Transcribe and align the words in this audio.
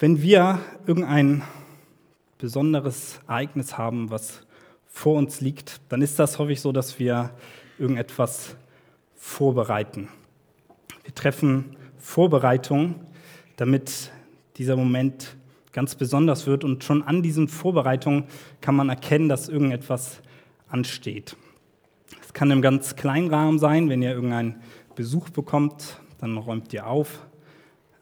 Wenn 0.00 0.22
wir 0.22 0.60
irgendein 0.86 1.42
besonderes 2.38 3.20
Ereignis 3.28 3.76
haben, 3.76 4.10
was 4.10 4.46
vor 4.86 5.18
uns 5.18 5.42
liegt, 5.42 5.82
dann 5.90 6.00
ist 6.00 6.18
das 6.18 6.38
häufig 6.38 6.62
so, 6.62 6.72
dass 6.72 6.98
wir 6.98 7.34
irgendetwas 7.78 8.56
vorbereiten. 9.14 10.08
Wir 11.04 11.14
treffen 11.14 11.76
Vorbereitungen, 11.98 12.94
damit 13.56 14.10
dieser 14.56 14.74
Moment 14.74 15.36
ganz 15.70 15.96
besonders 15.96 16.46
wird 16.46 16.64
und 16.64 16.82
schon 16.82 17.02
an 17.02 17.22
diesen 17.22 17.46
Vorbereitungen 17.46 18.24
kann 18.62 18.76
man 18.76 18.88
erkennen, 18.88 19.28
dass 19.28 19.50
irgendetwas 19.50 20.22
ansteht. 20.70 21.36
Es 22.22 22.32
kann 22.32 22.50
im 22.50 22.62
ganz 22.62 22.96
kleinen 22.96 23.28
Rahmen 23.28 23.58
sein, 23.58 23.90
wenn 23.90 24.00
ihr 24.00 24.14
irgendeinen 24.14 24.62
Besuch 24.94 25.28
bekommt, 25.28 26.00
dann 26.16 26.38
räumt 26.38 26.72
ihr 26.72 26.86
auf, 26.86 27.20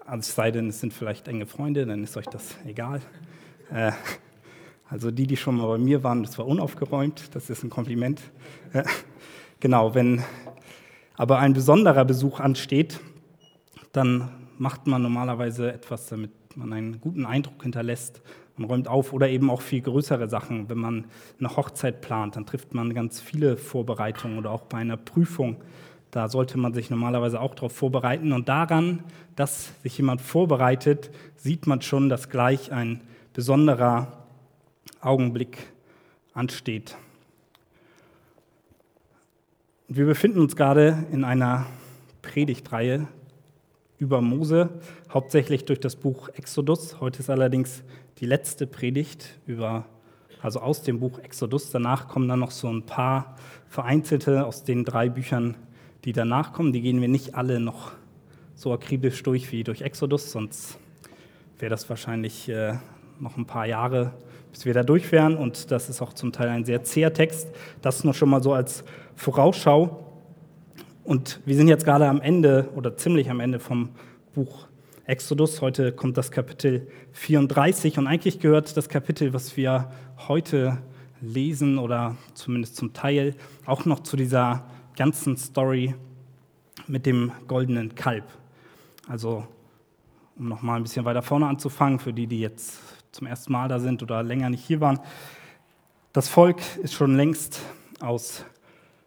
also 0.09 0.21
es 0.21 0.35
sei 0.35 0.51
denn, 0.51 0.69
es 0.69 0.81
sind 0.81 0.95
vielleicht 0.95 1.29
enge 1.29 1.45
Freunde, 1.45 1.85
dann 1.85 2.03
ist 2.03 2.17
euch 2.17 2.27
das 2.27 2.57
egal. 2.67 3.03
Äh, 3.71 3.93
also 4.89 5.11
die, 5.11 5.27
die 5.27 5.37
schon 5.37 5.57
mal 5.57 5.67
bei 5.67 5.79
mir 5.79 6.03
waren, 6.03 6.23
das 6.23 6.39
war 6.39 6.47
unaufgeräumt, 6.47 7.35
das 7.35 7.51
ist 7.51 7.63
ein 7.63 7.69
Kompliment. 7.69 8.23
Äh, 8.73 8.85
genau, 9.61 9.95
wenn 9.95 10.25
aber 11.15 11.41
ein 11.41 11.53
besonderer 11.53 12.07
Besuch 12.07 12.41
ansteht, 12.41 13.01
dann 13.93 14.31
macht 14.57 14.87
man 14.87 15.03
normalerweise 15.03 15.73
etwas, 15.73 16.07
damit 16.07 16.31
man 16.57 16.73
einen 16.73 17.01
guten 17.01 17.27
Eindruck 17.27 17.63
hinterlässt. 17.63 18.23
Man 18.57 18.71
räumt 18.71 18.89
auf 18.89 19.13
oder 19.13 19.29
eben 19.29 19.51
auch 19.51 19.61
viel 19.61 19.83
größere 19.83 20.29
Sachen. 20.29 20.71
Wenn 20.71 20.79
man 20.79 21.05
eine 21.39 21.55
Hochzeit 21.55 22.01
plant, 22.01 22.37
dann 22.37 22.47
trifft 22.47 22.73
man 22.73 22.95
ganz 22.95 23.21
viele 23.21 23.59
Vorbereitungen 23.59 24.39
oder 24.39 24.53
auch 24.53 24.63
bei 24.63 24.79
einer 24.79 24.97
Prüfung 24.97 25.59
da 26.11 26.29
sollte 26.29 26.59
man 26.59 26.73
sich 26.73 26.91
normalerweise 26.91 27.41
auch 27.41 27.55
darauf 27.55 27.73
vorbereiten. 27.73 28.33
Und 28.33 28.49
daran, 28.49 29.05
dass 29.37 29.73
sich 29.83 29.97
jemand 29.99 30.21
vorbereitet, 30.21 31.11
sieht 31.37 31.67
man 31.67 31.83
schon, 31.83 32.09
dass 32.09 32.31
gleich 32.31 32.73
ein 32.73 33.03
besonderer 33.35 34.25
Augenblick 35.01 35.59
ansteht. 36.33 36.97
Wir 39.89 40.07
befinden 40.07 40.41
uns 40.41 40.57
gerade 40.57 41.07
in 41.13 41.25
einer 41.25 41.67
Predigtreihe 42.23 43.07
über 43.99 44.21
Mose, 44.21 44.71
hauptsächlich 45.13 45.65
durch 45.65 45.81
das 45.81 45.97
Buch 45.97 46.29
Exodus. 46.31 47.01
Heute 47.01 47.21
ist 47.21 47.31
allerdings 47.31 47.83
die 48.19 48.27
letzte 48.27 48.67
Predigt 48.67 49.39
über, 49.47 49.87
also 50.43 50.61
aus 50.61 50.83
dem 50.83 51.01
Buch 51.01 51.19
Exodus. 51.19 51.71
Danach 51.71 52.09
kommen 52.09 52.29
dann 52.29 52.41
noch 52.41 52.51
so 52.51 52.69
ein 52.69 52.85
paar 52.87 53.37
vereinzelte 53.69 54.47
aus 54.47 54.65
den 54.65 54.85
drei 54.85 55.09
Büchern 55.09 55.57
die 56.05 56.13
danach 56.13 56.53
kommen, 56.53 56.73
die 56.73 56.81
gehen 56.81 57.01
wir 57.01 57.09
nicht 57.09 57.35
alle 57.35 57.61
noch 57.61 57.93
so 58.55 58.73
akribisch 58.73 59.23
durch 59.23 59.53
wie 59.53 59.65
durch 59.65 59.83
Exodus, 59.83 60.33
sonst 60.33 60.79
wäre 61.59 61.71
das 61.71 61.89
wahrscheinlich 61.89 62.49
äh, 62.49 62.75
noch 63.21 63.37
ein 63.37 63.47
paar 63.47 63.67
Jahre, 63.67 64.13
bis 64.53 64.65
wir 64.65 64.75
da 64.75 64.83
durch 64.83 65.11
wären. 65.13 65.37
Und 65.37 65.71
das 65.71 65.89
ist 65.89 66.01
auch 66.03 66.13
zum 66.13 66.33
Teil 66.33 66.49
ein 66.49 66.65
sehr 66.65 66.83
zäher 66.83 67.13
Text. 67.13 67.49
Das 67.83 68.05
nur 68.05 68.15
schon 68.15 68.31
mal 68.31 68.43
so 68.43 68.53
als 68.53 68.85
Vorausschau. 69.17 70.05
Und 71.05 71.41
wir 71.47 71.57
sind 71.57 71.69
jetzt 71.69 71.85
gerade 71.85 72.07
am 72.07 72.21
Ende 72.21 72.69
oder 72.75 72.97
ziemlich 72.97 73.31
am 73.31 73.41
Ende 73.41 73.59
vom 73.59 73.91
Buch 74.35 74.69
Exodus. 75.05 75.63
Heute 75.63 75.93
kommt 75.93 76.17
das 76.17 76.31
Kapitel 76.31 76.87
34 77.13 77.99
und 77.99 78.07
eigentlich 78.07 78.41
gehört 78.41 78.77
das 78.77 78.89
Kapitel, 78.89 79.33
was 79.33 79.57
wir 79.57 79.91
heute 80.29 80.79
lesen 81.21 81.79
oder 81.79 82.17
zumindest 82.35 82.77
zum 82.77 82.93
Teil 82.93 83.35
auch 83.65 83.85
noch 83.85 84.01
zu 84.01 84.17
dieser 84.17 84.65
ganzen 84.99 85.37
Story 85.37 85.95
mit 86.89 87.07
dem 87.07 87.31
goldenen 87.47 87.95
Kalb. 87.95 88.25
Also, 89.07 89.47
um 90.37 90.49
noch 90.49 90.61
mal 90.61 90.75
ein 90.75 90.83
bisschen 90.83 91.05
weiter 91.05 91.23
vorne 91.23 91.47
anzufangen, 91.47 92.01
für 92.01 92.13
die, 92.13 92.27
die 92.27 92.41
jetzt 92.41 92.81
zum 93.13 93.29
ersten 93.29 93.53
Mal 93.53 93.69
da 93.69 93.79
sind 93.79 94.03
oder 94.03 94.25
länger 94.25 94.51
nicht 94.51 94.67
hier 94.67 94.81
waren. 94.81 94.99
Das 96.13 96.29
Volk 96.29 96.61
ist 96.83 96.95
schon 96.95 97.17
längst 97.17 97.61
aus 98.01 98.45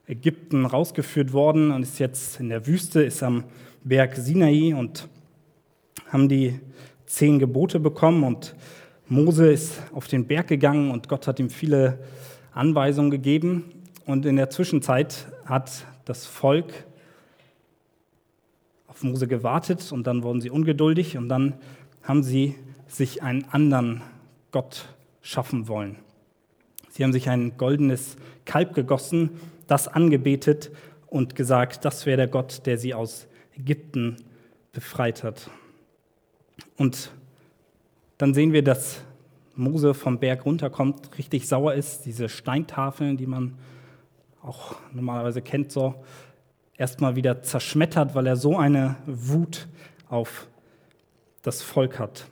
Ägypten 0.07 0.65
rausgeführt 0.65 1.33
worden 1.33 1.71
und 1.71 1.83
ist 1.83 1.99
jetzt 1.99 2.39
in 2.39 2.47
der 2.47 2.65
Wüste, 2.67 3.03
ist 3.03 3.21
am 3.21 3.43
Berg 3.83 4.15
Sinai 4.15 4.73
und 4.73 5.09
haben 6.07 6.29
die 6.29 6.57
zehn 7.05 7.37
Gebote 7.37 7.81
bekommen 7.81 8.23
und 8.23 8.55
Mose 9.09 9.51
ist 9.51 9.81
auf 9.91 10.07
den 10.07 10.25
Berg 10.25 10.47
gegangen 10.47 10.89
und 10.89 11.09
Gott 11.09 11.27
hat 11.27 11.37
ihm 11.41 11.49
viele 11.49 11.99
Anweisungen 12.53 13.11
gegeben. 13.11 13.80
Und 14.05 14.25
in 14.25 14.35
der 14.35 14.49
Zwischenzeit 14.49 15.27
hat 15.45 15.85
das 16.05 16.25
Volk 16.25 16.73
auf 18.87 19.03
Mose 19.03 19.27
gewartet 19.27 19.91
und 19.91 20.07
dann 20.07 20.23
wurden 20.23 20.41
sie 20.41 20.49
ungeduldig 20.49 21.17
und 21.17 21.29
dann 21.29 21.53
haben 22.03 22.23
sie 22.23 22.55
sich 22.87 23.23
einen 23.23 23.45
anderen 23.45 24.01
Gott 24.51 24.85
schaffen 25.21 25.67
wollen. 25.67 25.97
Sie 26.89 27.03
haben 27.03 27.13
sich 27.13 27.29
ein 27.29 27.57
goldenes 27.57 28.17
Kalb 28.45 28.73
gegossen, 28.73 29.29
das 29.67 29.87
angebetet 29.87 30.71
und 31.07 31.35
gesagt, 31.35 31.85
das 31.85 32.05
wäre 32.05 32.17
der 32.17 32.27
Gott, 32.27 32.65
der 32.65 32.77
sie 32.77 32.93
aus 32.93 33.27
Ägypten 33.57 34.17
befreit 34.73 35.23
hat. 35.23 35.49
Und 36.77 37.11
dann 38.17 38.33
sehen 38.33 38.51
wir, 38.53 38.63
dass 38.63 39.01
Mose 39.55 39.93
vom 39.93 40.19
Berg 40.19 40.45
runterkommt, 40.45 41.17
richtig 41.17 41.47
sauer 41.47 41.73
ist, 41.73 42.05
diese 42.05 42.29
Steintafeln, 42.29 43.17
die 43.17 43.27
man 43.27 43.57
auch 44.43 44.75
normalerweise 44.91 45.41
kennt, 45.41 45.71
so 45.71 45.95
erstmal 46.77 47.15
wieder 47.15 47.43
zerschmettert, 47.43 48.15
weil 48.15 48.27
er 48.27 48.35
so 48.35 48.57
eine 48.57 48.95
Wut 49.05 49.67
auf 50.09 50.47
das 51.41 51.61
Volk 51.61 51.99
hat. 51.99 52.25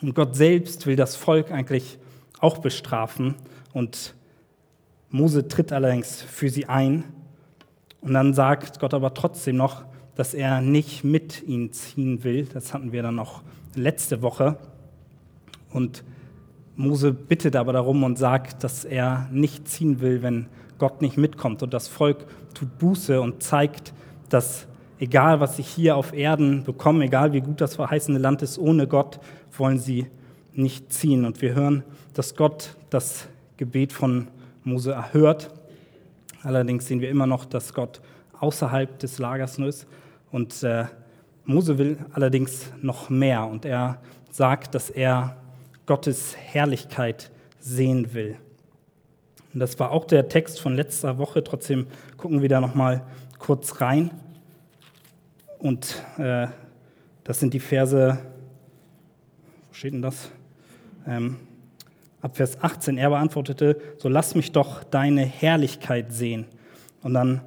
Und 0.00 0.14
Gott 0.14 0.36
selbst 0.36 0.86
will 0.86 0.96
das 0.96 1.16
Volk 1.16 1.50
eigentlich 1.50 1.98
auch 2.40 2.58
bestrafen 2.58 3.34
und 3.72 4.14
Mose 5.10 5.48
tritt 5.48 5.72
allerdings 5.72 6.22
für 6.22 6.50
sie 6.50 6.66
ein 6.66 7.04
und 8.00 8.14
dann 8.14 8.34
sagt 8.34 8.78
Gott 8.78 8.94
aber 8.94 9.14
trotzdem 9.14 9.56
noch, 9.56 9.84
dass 10.14 10.34
er 10.34 10.60
nicht 10.60 11.04
mit 11.04 11.42
ihnen 11.42 11.72
ziehen 11.72 12.24
will. 12.24 12.46
Das 12.46 12.74
hatten 12.74 12.92
wir 12.92 13.02
dann 13.02 13.14
noch 13.14 13.42
letzte 13.74 14.22
Woche. 14.22 14.58
Und 15.70 16.04
Mose 16.76 17.12
bittet 17.12 17.56
aber 17.56 17.72
darum 17.72 18.02
und 18.02 18.18
sagt, 18.18 18.64
dass 18.64 18.84
er 18.84 19.28
nicht 19.30 19.68
ziehen 19.68 20.00
will, 20.00 20.22
wenn 20.22 20.46
Gott 20.78 21.02
nicht 21.02 21.16
mitkommt. 21.16 21.62
Und 21.62 21.74
das 21.74 21.88
Volk 21.88 22.26
tut 22.54 22.78
Buße 22.78 23.20
und 23.20 23.42
zeigt, 23.42 23.92
dass 24.28 24.66
egal 24.98 25.40
was 25.40 25.56
sie 25.56 25.62
hier 25.62 25.96
auf 25.96 26.12
Erden 26.12 26.64
bekommen, 26.64 27.02
egal 27.02 27.32
wie 27.32 27.40
gut 27.40 27.60
das 27.60 27.76
verheißene 27.76 28.18
Land 28.18 28.42
ist, 28.42 28.58
ohne 28.58 28.86
Gott 28.86 29.20
wollen 29.56 29.78
sie 29.78 30.06
nicht 30.52 30.92
ziehen. 30.92 31.24
Und 31.24 31.40
wir 31.42 31.54
hören, 31.54 31.84
dass 32.14 32.34
Gott 32.34 32.76
das 32.90 33.28
Gebet 33.56 33.92
von 33.92 34.28
Mose 34.64 34.92
erhört. 34.92 35.50
Allerdings 36.42 36.86
sehen 36.86 37.00
wir 37.00 37.10
immer 37.10 37.26
noch, 37.26 37.44
dass 37.44 37.74
Gott 37.74 38.00
außerhalb 38.38 38.98
des 38.98 39.18
Lagers 39.18 39.58
nur 39.58 39.68
ist. 39.68 39.86
Und 40.30 40.62
äh, 40.62 40.84
Mose 41.44 41.78
will 41.78 41.98
allerdings 42.12 42.70
noch 42.82 43.08
mehr. 43.08 43.46
Und 43.46 43.64
er 43.64 44.00
sagt, 44.30 44.74
dass 44.74 44.90
er 44.90 45.36
Gottes 45.86 46.36
Herrlichkeit 46.36 47.30
sehen 47.58 48.12
will. 48.14 48.36
Und 49.52 49.60
das 49.60 49.78
war 49.78 49.90
auch 49.92 50.04
der 50.04 50.28
Text 50.28 50.60
von 50.60 50.74
letzter 50.74 51.18
Woche. 51.18 51.42
Trotzdem 51.42 51.86
gucken 52.16 52.42
wir 52.42 52.48
da 52.48 52.60
noch 52.60 52.74
mal 52.74 53.02
kurz 53.38 53.80
rein. 53.80 54.10
Und 55.58 56.02
äh, 56.18 56.48
das 57.24 57.40
sind 57.40 57.54
die 57.54 57.60
Verse, 57.60 58.18
wo 59.68 59.74
steht 59.74 59.94
denn 59.94 60.02
das? 60.02 60.30
Ähm, 61.06 61.36
ab 62.20 62.36
Vers 62.36 62.62
18. 62.62 62.98
Er 62.98 63.10
beantwortete, 63.10 63.80
so 63.98 64.08
lass 64.08 64.34
mich 64.34 64.52
doch 64.52 64.84
deine 64.84 65.24
Herrlichkeit 65.24 66.12
sehen. 66.12 66.46
Und 67.02 67.14
dann 67.14 67.40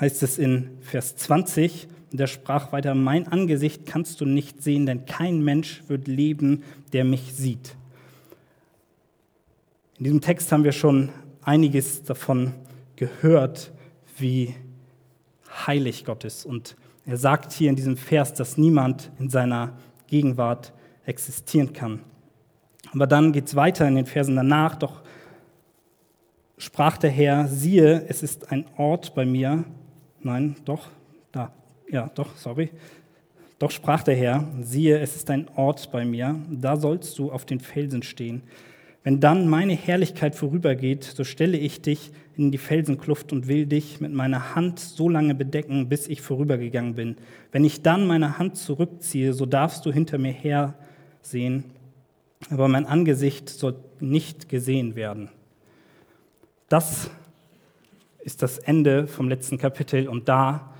heißt 0.00 0.22
es 0.22 0.38
in 0.38 0.70
Vers 0.80 1.16
20, 1.16 1.88
und 2.12 2.20
er 2.20 2.26
sprach 2.28 2.70
weiter, 2.70 2.94
mein 2.94 3.26
Angesicht 3.26 3.86
kannst 3.86 4.20
du 4.20 4.24
nicht 4.24 4.62
sehen, 4.62 4.86
denn 4.86 5.04
kein 5.04 5.42
Mensch 5.42 5.82
wird 5.88 6.06
leben, 6.06 6.62
der 6.92 7.04
mich 7.04 7.34
sieht. 7.34 7.74
In 9.96 10.04
diesem 10.04 10.20
Text 10.20 10.50
haben 10.50 10.64
wir 10.64 10.72
schon 10.72 11.10
einiges 11.42 12.02
davon 12.02 12.52
gehört, 12.96 13.70
wie 14.18 14.54
heilig 15.66 16.04
Gott 16.04 16.24
ist. 16.24 16.44
Und 16.44 16.76
er 17.06 17.16
sagt 17.16 17.52
hier 17.52 17.70
in 17.70 17.76
diesem 17.76 17.96
Vers, 17.96 18.34
dass 18.34 18.58
niemand 18.58 19.12
in 19.20 19.30
seiner 19.30 19.78
Gegenwart 20.08 20.72
existieren 21.04 21.72
kann. 21.72 22.00
Aber 22.92 23.06
dann 23.06 23.32
geht 23.32 23.46
es 23.46 23.54
weiter 23.54 23.86
in 23.86 23.94
den 23.94 24.06
Versen 24.06 24.34
danach. 24.34 24.74
Doch 24.74 25.02
sprach 26.58 26.96
der 26.96 27.10
Herr, 27.10 27.46
siehe, 27.46 28.04
es 28.08 28.24
ist 28.24 28.50
ein 28.50 28.64
Ort 28.76 29.14
bei 29.14 29.24
mir. 29.24 29.64
Nein, 30.22 30.56
doch, 30.64 30.88
da, 31.30 31.52
ja, 31.88 32.10
doch, 32.16 32.36
sorry. 32.36 32.70
Doch 33.60 33.70
sprach 33.70 34.02
der 34.02 34.16
Herr, 34.16 34.48
siehe, 34.60 34.98
es 34.98 35.14
ist 35.14 35.30
ein 35.30 35.48
Ort 35.54 35.92
bei 35.92 36.04
mir, 36.04 36.34
da 36.50 36.76
sollst 36.76 37.16
du 37.18 37.30
auf 37.30 37.44
den 37.44 37.60
Felsen 37.60 38.02
stehen. 38.02 38.42
Wenn 39.04 39.20
dann 39.20 39.48
meine 39.48 39.74
Herrlichkeit 39.74 40.34
vorübergeht, 40.34 41.04
so 41.04 41.24
stelle 41.24 41.58
ich 41.58 41.82
dich 41.82 42.10
in 42.36 42.50
die 42.50 42.58
Felsenkluft 42.58 43.34
und 43.34 43.48
will 43.48 43.66
dich 43.66 44.00
mit 44.00 44.14
meiner 44.14 44.54
Hand 44.54 44.80
so 44.80 45.10
lange 45.10 45.34
bedecken, 45.34 45.90
bis 45.90 46.08
ich 46.08 46.22
vorübergegangen 46.22 46.94
bin. 46.94 47.16
Wenn 47.52 47.64
ich 47.64 47.82
dann 47.82 48.06
meine 48.06 48.38
Hand 48.38 48.56
zurückziehe, 48.56 49.34
so 49.34 49.44
darfst 49.44 49.84
du 49.84 49.92
hinter 49.92 50.16
mir 50.16 50.32
her 50.32 50.74
sehen, 51.20 51.64
aber 52.48 52.66
mein 52.66 52.86
Angesicht 52.86 53.50
soll 53.50 53.76
nicht 54.00 54.48
gesehen 54.48 54.96
werden. 54.96 55.28
Das 56.70 57.10
ist 58.20 58.42
das 58.42 58.58
Ende 58.58 59.06
vom 59.06 59.28
letzten 59.28 59.58
Kapitel 59.58 60.08
und 60.08 60.30
da 60.30 60.74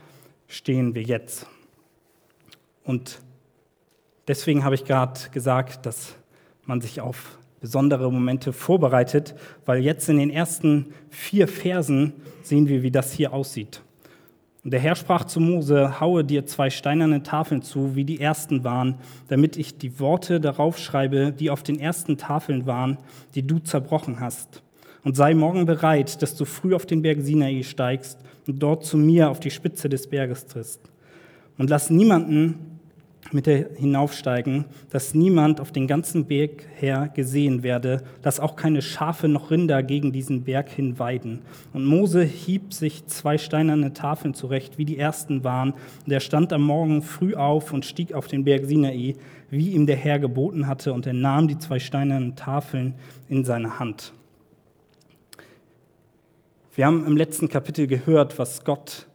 stehen 0.49 0.94
wir 0.94 1.03
jetzt. 1.03 1.47
Und 2.85 3.21
deswegen 4.29 4.65
habe 4.65 4.75
ich 4.76 4.85
gerade 4.87 5.21
gesagt, 5.31 5.85
dass 5.85 6.17
man 6.65 6.81
sich 6.81 7.03
auf 7.03 7.38
besondere 7.64 8.12
Momente 8.12 8.52
vorbereitet, 8.52 9.34
weil 9.64 9.82
jetzt 9.82 10.11
in 10.11 10.19
den 10.19 10.28
ersten 10.28 10.93
vier 11.08 11.49
Versen 11.49 12.12
sehen 12.43 12.69
wir, 12.69 12.82
wie 12.82 12.90
das 12.90 13.14
hier 13.14 13.32
aussieht. 13.32 13.81
Und 14.64 14.75
der 14.75 14.81
Herr 14.81 14.94
sprach 14.94 15.25
zu 15.25 15.40
Mose, 15.40 15.99
haue 15.99 16.25
dir 16.25 16.44
zwei 16.44 16.69
steinerne 16.69 17.22
Tafeln 17.22 17.62
zu, 17.62 17.96
wie 17.96 18.05
die 18.05 18.20
ersten 18.20 18.64
waren, 18.64 18.96
damit 19.28 19.56
ich 19.56 19.78
die 19.78 19.99
Worte 19.99 20.40
darauf 20.40 20.76
schreibe, 20.76 21.32
die 21.32 21.49
auf 21.49 21.62
den 21.62 21.81
ersten 21.81 22.19
Tafeln 22.19 22.66
waren, 22.66 22.99
die 23.34 23.46
du 23.46 23.58
zerbrochen 23.61 24.20
hast. 24.20 24.62
Und 25.02 25.16
sei 25.16 25.32
morgen 25.32 25.64
bereit, 25.64 26.20
dass 26.20 26.37
du 26.37 26.44
früh 26.44 26.75
auf 26.75 26.84
den 26.84 27.00
Berg 27.00 27.22
Sinai 27.22 27.62
steigst 27.62 28.19
und 28.46 28.62
dort 28.62 28.84
zu 28.84 28.99
mir 28.99 29.31
auf 29.31 29.40
die 29.40 29.50
Spitze 29.50 29.88
des 29.88 30.06
Berges 30.06 30.44
trittst. 30.49 30.82
Und 31.56 31.70
lass 31.70 31.88
niemanden 31.88 32.74
mit 33.32 33.47
der 33.47 33.71
hinaufsteigen, 33.76 34.67
dass 34.91 35.15
niemand 35.15 35.61
auf 35.61 35.73
den 35.73 35.87
ganzen 35.87 36.26
Berg 36.26 36.67
her 36.76 37.11
gesehen 37.15 37.62
werde, 37.62 38.03
dass 38.23 38.41
auch 38.41 38.56
keine 38.56 38.82
Schafe 38.82 39.29
noch 39.29 39.50
Rinder 39.50 39.82
gegen 39.82 40.12
diesen 40.12 40.44
Berg 40.44 40.69
hin 40.69 40.99
weiden. 40.99 41.43
Und 41.73 41.85
Mose 41.85 42.23
hieb 42.23 42.73
sich 42.73 43.06
zwei 43.06 43.38
steinerne 43.38 43.93
Tafeln 43.93 44.35
zurecht, 44.35 44.79
wie 44.79 44.85
die 44.85 44.99
ersten 44.99 45.44
waren, 45.44 45.75
und 46.05 46.12
er 46.12 46.21
stand 46.21 46.53
am 46.53 46.62
Morgen 46.62 47.03
früh 47.03 47.35
auf 47.35 47.73
und 47.73 47.85
stieg 47.85 48.12
auf 48.12 48.26
den 48.26 48.44
Berg 48.44 48.67
Sinai, 48.67 49.17
wie 49.50 49.71
ihm 49.71 49.87
der 49.87 49.97
Herr 49.97 50.19
geboten 50.19 50.67
hatte, 50.67 50.93
und 50.93 51.06
er 51.06 51.12
nahm 51.12 51.49
die 51.49 51.59
zwei 51.59 51.79
steinernen 51.79 52.37
Tafeln 52.37 52.94
in 53.29 53.44
seine 53.44 53.79
Hand. 53.79 54.12
Wir 56.75 56.87
haben 56.87 57.06
im 57.06 57.17
letzten 57.17 57.49
Kapitel 57.49 57.87
gehört, 57.87 58.38
was 58.38 58.65
Gott 58.65 59.06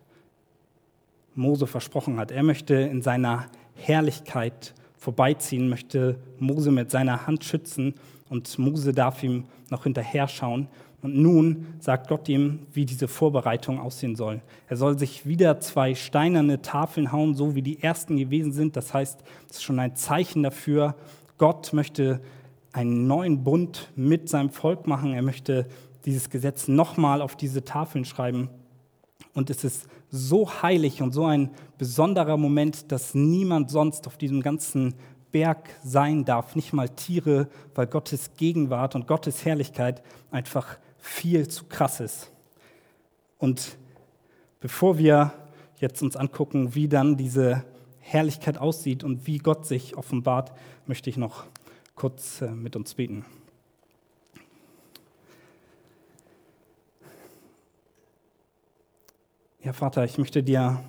Mose 1.35 1.67
versprochen 1.67 2.17
hat. 2.17 2.31
Er 2.31 2.43
möchte 2.43 2.73
in 2.73 3.01
seiner 3.01 3.47
Herrlichkeit 3.79 4.73
vorbeiziehen, 4.97 5.69
möchte 5.69 6.19
Mose 6.37 6.71
mit 6.71 6.91
seiner 6.91 7.25
Hand 7.25 7.43
schützen 7.43 7.95
und 8.29 8.59
Mose 8.59 8.93
darf 8.93 9.23
ihm 9.23 9.45
noch 9.69 9.83
hinterher 9.83 10.27
schauen. 10.27 10.67
Und 11.01 11.15
nun 11.15 11.67
sagt 11.79 12.09
Gott 12.09 12.27
ihm, 12.27 12.67
wie 12.73 12.85
diese 12.85 13.07
Vorbereitung 13.07 13.79
aussehen 13.79 14.17
soll. 14.17 14.41
Er 14.67 14.75
soll 14.75 14.99
sich 14.99 15.25
wieder 15.25 15.59
zwei 15.61 15.95
steinerne 15.95 16.61
Tafeln 16.61 17.13
hauen, 17.13 17.35
so 17.35 17.55
wie 17.55 17.61
die 17.61 17.81
ersten 17.81 18.17
gewesen 18.17 18.51
sind. 18.51 18.75
Das 18.75 18.93
heißt, 18.93 19.23
es 19.49 19.57
ist 19.57 19.63
schon 19.63 19.79
ein 19.79 19.95
Zeichen 19.95 20.43
dafür, 20.43 20.95
Gott 21.37 21.71
möchte 21.71 22.19
einen 22.73 23.07
neuen 23.07 23.45
Bund 23.45 23.89
mit 23.95 24.27
seinem 24.27 24.49
Volk 24.49 24.87
machen. 24.87 25.13
Er 25.13 25.21
möchte 25.21 25.67
dieses 26.05 26.29
Gesetz 26.29 26.67
nochmal 26.67 27.21
auf 27.21 27.37
diese 27.37 27.63
Tafeln 27.63 28.03
schreiben. 28.03 28.49
Und 29.33 29.49
es 29.49 29.63
ist 29.63 29.87
so 30.11 30.61
heilig 30.61 31.01
und 31.01 31.13
so 31.13 31.25
ein 31.25 31.51
besonderer 31.77 32.37
Moment, 32.37 32.91
dass 32.91 33.13
niemand 33.13 33.69
sonst 33.69 34.07
auf 34.07 34.17
diesem 34.17 34.41
ganzen 34.41 34.95
Berg 35.31 35.69
sein 35.83 36.25
darf, 36.25 36.55
nicht 36.55 36.73
mal 36.73 36.89
Tiere, 36.89 37.47
weil 37.75 37.87
Gottes 37.87 38.31
Gegenwart 38.35 38.95
und 38.95 39.07
Gottes 39.07 39.45
Herrlichkeit 39.45 40.01
einfach 40.31 40.77
viel 40.97 41.47
zu 41.47 41.65
krass 41.65 41.99
ist. 41.99 42.31
Und 43.37 43.77
bevor 44.59 44.97
wir 44.97 45.33
jetzt 45.77 46.01
uns 46.01 46.15
angucken, 46.15 46.75
wie 46.75 46.87
dann 46.87 47.15
diese 47.15 47.63
Herrlichkeit 47.99 48.57
aussieht 48.57 49.03
und 49.03 49.27
wie 49.27 49.37
Gott 49.37 49.65
sich 49.65 49.95
offenbart, 49.95 50.51
möchte 50.87 51.09
ich 51.09 51.17
noch 51.17 51.45
kurz 51.95 52.41
äh, 52.41 52.49
mit 52.49 52.75
uns 52.75 52.95
beten. 52.95 53.25
Ja, 59.61 59.73
Vater, 59.73 60.05
ich 60.05 60.17
möchte 60.17 60.41
dir 60.41 60.81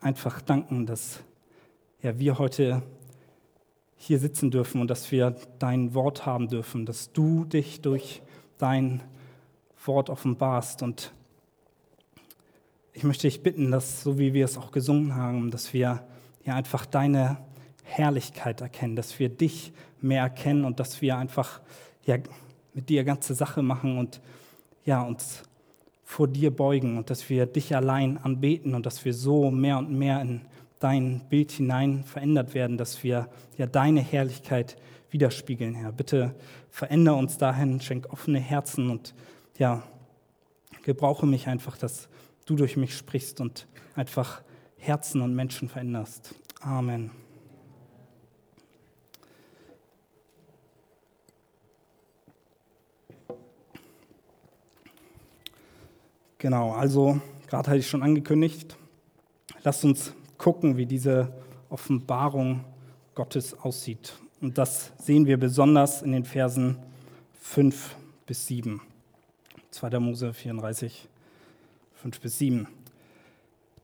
einfach 0.00 0.42
danken, 0.42 0.84
dass 0.84 1.20
ja, 2.02 2.18
wir 2.18 2.38
heute 2.38 2.82
hier 3.96 4.18
sitzen 4.18 4.50
dürfen 4.50 4.82
und 4.82 4.88
dass 4.88 5.10
wir 5.10 5.34
dein 5.58 5.94
Wort 5.94 6.26
haben 6.26 6.48
dürfen, 6.48 6.84
dass 6.84 7.10
du 7.12 7.46
dich 7.46 7.80
durch 7.80 8.20
dein 8.58 9.02
Wort 9.86 10.10
offenbarst. 10.10 10.82
Und 10.82 11.10
ich 12.92 13.02
möchte 13.02 13.28
dich 13.28 13.42
bitten, 13.42 13.70
dass, 13.70 14.02
so 14.02 14.18
wie 14.18 14.34
wir 14.34 14.44
es 14.44 14.58
auch 14.58 14.72
gesungen 14.72 15.14
haben, 15.14 15.50
dass 15.50 15.72
wir 15.72 16.06
ja 16.44 16.54
einfach 16.54 16.84
deine 16.84 17.38
Herrlichkeit 17.82 18.60
erkennen, 18.60 18.96
dass 18.96 19.18
wir 19.18 19.30
dich 19.30 19.72
mehr 20.02 20.20
erkennen 20.20 20.66
und 20.66 20.80
dass 20.80 21.00
wir 21.00 21.16
einfach 21.16 21.62
ja, 22.04 22.18
mit 22.74 22.90
dir 22.90 23.04
ganze 23.04 23.34
Sache 23.34 23.62
machen 23.62 23.96
und 23.96 24.20
ja, 24.84 25.00
uns 25.00 25.44
vor 26.08 26.28
dir 26.28 26.54
beugen 26.54 26.96
und 26.96 27.10
dass 27.10 27.28
wir 27.28 27.46
dich 27.46 27.74
allein 27.74 28.16
anbeten 28.16 28.76
und 28.76 28.86
dass 28.86 29.04
wir 29.04 29.12
so 29.12 29.50
mehr 29.50 29.76
und 29.76 29.90
mehr 29.90 30.22
in 30.22 30.42
dein 30.78 31.22
Bild 31.28 31.50
hinein 31.50 32.04
verändert 32.04 32.54
werden, 32.54 32.78
dass 32.78 33.02
wir 33.02 33.28
ja 33.58 33.66
deine 33.66 34.00
Herrlichkeit 34.00 34.76
widerspiegeln, 35.10 35.74
Herr. 35.74 35.90
Bitte 35.90 36.36
verändere 36.70 37.16
uns 37.16 37.38
dahin, 37.38 37.80
schenk 37.80 38.06
offene 38.12 38.38
Herzen 38.38 38.88
und 38.88 39.14
ja, 39.58 39.82
gebrauche 40.84 41.26
mich 41.26 41.48
einfach, 41.48 41.76
dass 41.76 42.08
du 42.46 42.54
durch 42.54 42.76
mich 42.76 42.96
sprichst 42.96 43.40
und 43.40 43.66
einfach 43.96 44.42
Herzen 44.78 45.22
und 45.22 45.34
Menschen 45.34 45.68
veränderst. 45.68 46.36
Amen. 46.60 47.10
Genau, 56.38 56.72
also 56.72 57.18
gerade 57.46 57.70
hatte 57.70 57.78
ich 57.78 57.88
schon 57.88 58.02
angekündigt, 58.02 58.76
lasst 59.62 59.84
uns 59.84 60.12
gucken, 60.36 60.76
wie 60.76 60.84
diese 60.84 61.32
Offenbarung 61.70 62.64
Gottes 63.14 63.58
aussieht. 63.58 64.14
Und 64.42 64.58
das 64.58 64.92
sehen 64.98 65.26
wir 65.26 65.38
besonders 65.38 66.02
in 66.02 66.12
den 66.12 66.24
Versen 66.24 66.76
5 67.40 67.96
bis 68.26 68.46
7. 68.46 68.82
2. 69.70 69.98
Mose 69.98 70.34
34, 70.34 71.08
5 71.94 72.20
bis 72.20 72.38
7. 72.38 72.68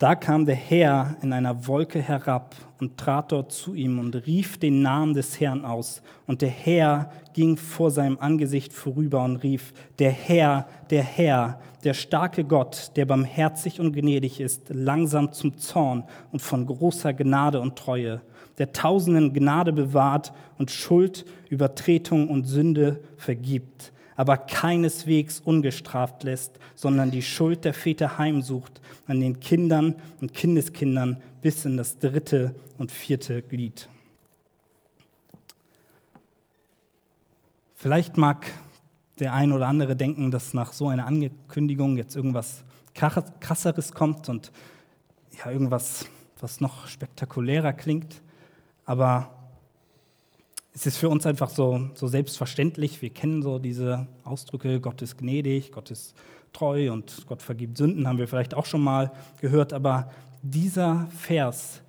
Da 0.02 0.16
kam 0.16 0.46
der 0.46 0.56
Herr 0.56 1.14
in 1.22 1.32
einer 1.32 1.69
Wolke 1.69 2.02
herab 2.02 2.56
und 2.81 2.99
trat 2.99 3.31
dort 3.31 3.52
zu 3.52 3.72
ihm 3.72 4.00
und 4.00 4.26
rief 4.26 4.58
den 4.58 4.82
Namen 4.82 5.14
des 5.14 5.38
Herrn 5.38 5.64
aus. 5.64 6.02
Und 6.26 6.43
der 6.43 6.49
Herr 6.49 7.12
ging 7.35 7.56
vor 7.56 7.92
seinem 7.92 8.18
Angesicht 8.18 8.73
vorüber 8.73 9.23
und 9.23 9.37
rief, 9.37 9.73
der 10.00 10.11
Herr, 10.11 10.66
der 10.90 11.04
Herr, 11.04 11.61
der 11.85 11.94
starke 11.94 12.42
Gott, 12.42 12.90
der 12.97 13.04
barmherzig 13.04 13.78
und 13.78 13.92
gnädig 13.92 14.40
ist, 14.40 14.71
langsam 14.71 15.32
zum 15.32 15.56
Zorn 15.56 16.02
und 16.32 16.42
von 16.42 16.66
großer 16.66 17.14
Gnade 17.14 17.61
und 17.61 17.76
Treue, 17.76 18.23
der 18.59 18.73
tausenden 18.73 19.32
Gnade 19.32 19.73
bewahrt 19.73 20.32
und 20.59 20.73
Schuld, 20.73 21.25
Übertretung 21.49 22.28
und 22.28 22.47
Sünde 22.47 23.04
vergibt 23.16 23.91
aber 24.16 24.37
keineswegs 24.37 25.40
ungestraft 25.40 26.23
lässt, 26.23 26.59
sondern 26.75 27.11
die 27.11 27.23
Schuld 27.23 27.64
der 27.64 27.75
Väter 27.75 28.19
heimsucht 28.19 28.81
an 29.07 29.21
den 29.21 29.40
Kindern 29.40 29.97
und 30.21 30.35
Kindeskindern 30.35 31.23
bis 31.40 31.64
in 31.64 31.76
das 31.76 31.99
dritte 31.99 32.54
und 32.78 32.92
vierte 32.92 33.42
Glied. 33.42 33.88
Vielleicht 37.75 38.16
mag 38.16 38.47
der 39.19 39.35
ein 39.35 39.52
oder 39.52 39.66
andere 39.66 39.97
denken, 39.97 40.31
dass 40.31 40.54
nach 40.54 40.73
so 40.73 40.88
einer 40.88 41.07
Ankündigung 41.07 41.97
jetzt 41.97 42.14
irgendwas 42.14 42.64
krasseres 42.95 43.92
kommt 43.92 44.28
und 44.28 44.52
ja, 45.38 45.50
irgendwas, 45.50 46.07
was 46.40 46.61
noch 46.61 46.87
spektakulärer 46.87 47.73
klingt. 47.73 48.23
Aber 48.85 49.41
es 50.75 50.87
ist 50.87 50.97
für 50.97 51.09
uns 51.09 51.26
einfach 51.26 51.50
so, 51.50 51.91
so 51.95 52.07
selbstverständlich. 52.07 53.02
Wir 53.02 53.11
kennen 53.11 53.43
so 53.43 53.59
diese 53.59 54.07
Ausdrücke, 54.25 54.81
Gott 54.81 55.02
ist 55.02 55.19
gnädig, 55.19 55.73
Gott 55.73 55.91
ist 55.91 56.14
treu 56.52 56.93
und 56.93 57.26
Gott 57.26 57.43
vergibt 57.43 57.76
Sünden, 57.76 58.09
haben 58.09 58.19
wir 58.19 58.29
vielleicht 58.29 58.55
auch 58.55 58.67
schon 58.67 58.83
mal 58.83 59.12
gehört. 59.41 59.73
Aber 59.73 60.11
dieser 60.43 61.07
Vers 61.17 61.83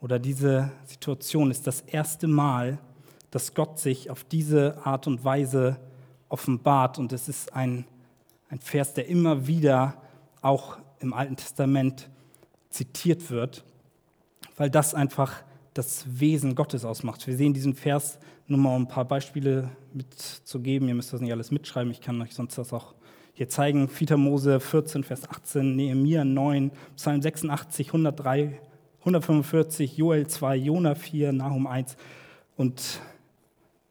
oder 0.00 0.18
diese 0.18 0.70
Situation 0.84 1.50
ist 1.50 1.66
das 1.66 1.80
erste 1.80 2.28
Mal, 2.28 2.78
dass 3.30 3.54
Gott 3.54 3.78
sich 3.78 4.10
auf 4.10 4.24
diese 4.24 4.86
Art 4.86 5.06
und 5.06 5.24
Weise 5.24 5.76
offenbart. 6.28 6.98
Und 6.98 7.12
es 7.12 7.28
ist 7.28 7.52
ein, 7.54 7.86
ein 8.48 8.60
Vers, 8.60 8.94
der 8.94 9.08
immer 9.08 9.46
wieder 9.46 10.00
auch 10.42 10.78
im 11.00 11.12
Alten 11.12 11.36
Testament 11.36 12.08
zitiert 12.70 13.30
wird, 13.30 13.64
weil 14.56 14.70
das 14.70 14.94
einfach 14.94 15.42
das 15.78 16.04
Wesen 16.08 16.56
Gottes 16.56 16.84
ausmacht. 16.84 17.24
Wir 17.28 17.36
sehen 17.36 17.54
diesen 17.54 17.72
Vers, 17.72 18.18
nur 18.48 18.58
mal 18.58 18.74
um 18.74 18.82
ein 18.82 18.88
paar 18.88 19.04
Beispiele 19.04 19.70
mitzugeben. 19.92 20.88
Ihr 20.88 20.94
müsst 20.96 21.12
das 21.12 21.20
nicht 21.20 21.30
alles 21.30 21.52
mitschreiben, 21.52 21.92
ich 21.92 22.00
kann 22.00 22.20
euch 22.20 22.34
sonst 22.34 22.58
das 22.58 22.72
auch 22.72 22.94
hier 23.32 23.48
zeigen. 23.48 23.88
4. 23.88 24.16
Mose 24.16 24.58
14, 24.58 25.04
Vers 25.04 25.30
18, 25.30 25.76
Nehemiah 25.76 26.24
9, 26.24 26.72
Psalm 26.96 27.22
86, 27.22 27.86
103, 27.86 28.60
145, 28.98 29.96
Joel 29.96 30.26
2, 30.26 30.56
Jona 30.56 30.96
4, 30.96 31.32
Nahum 31.32 31.68
1 31.68 31.96
und 32.56 33.00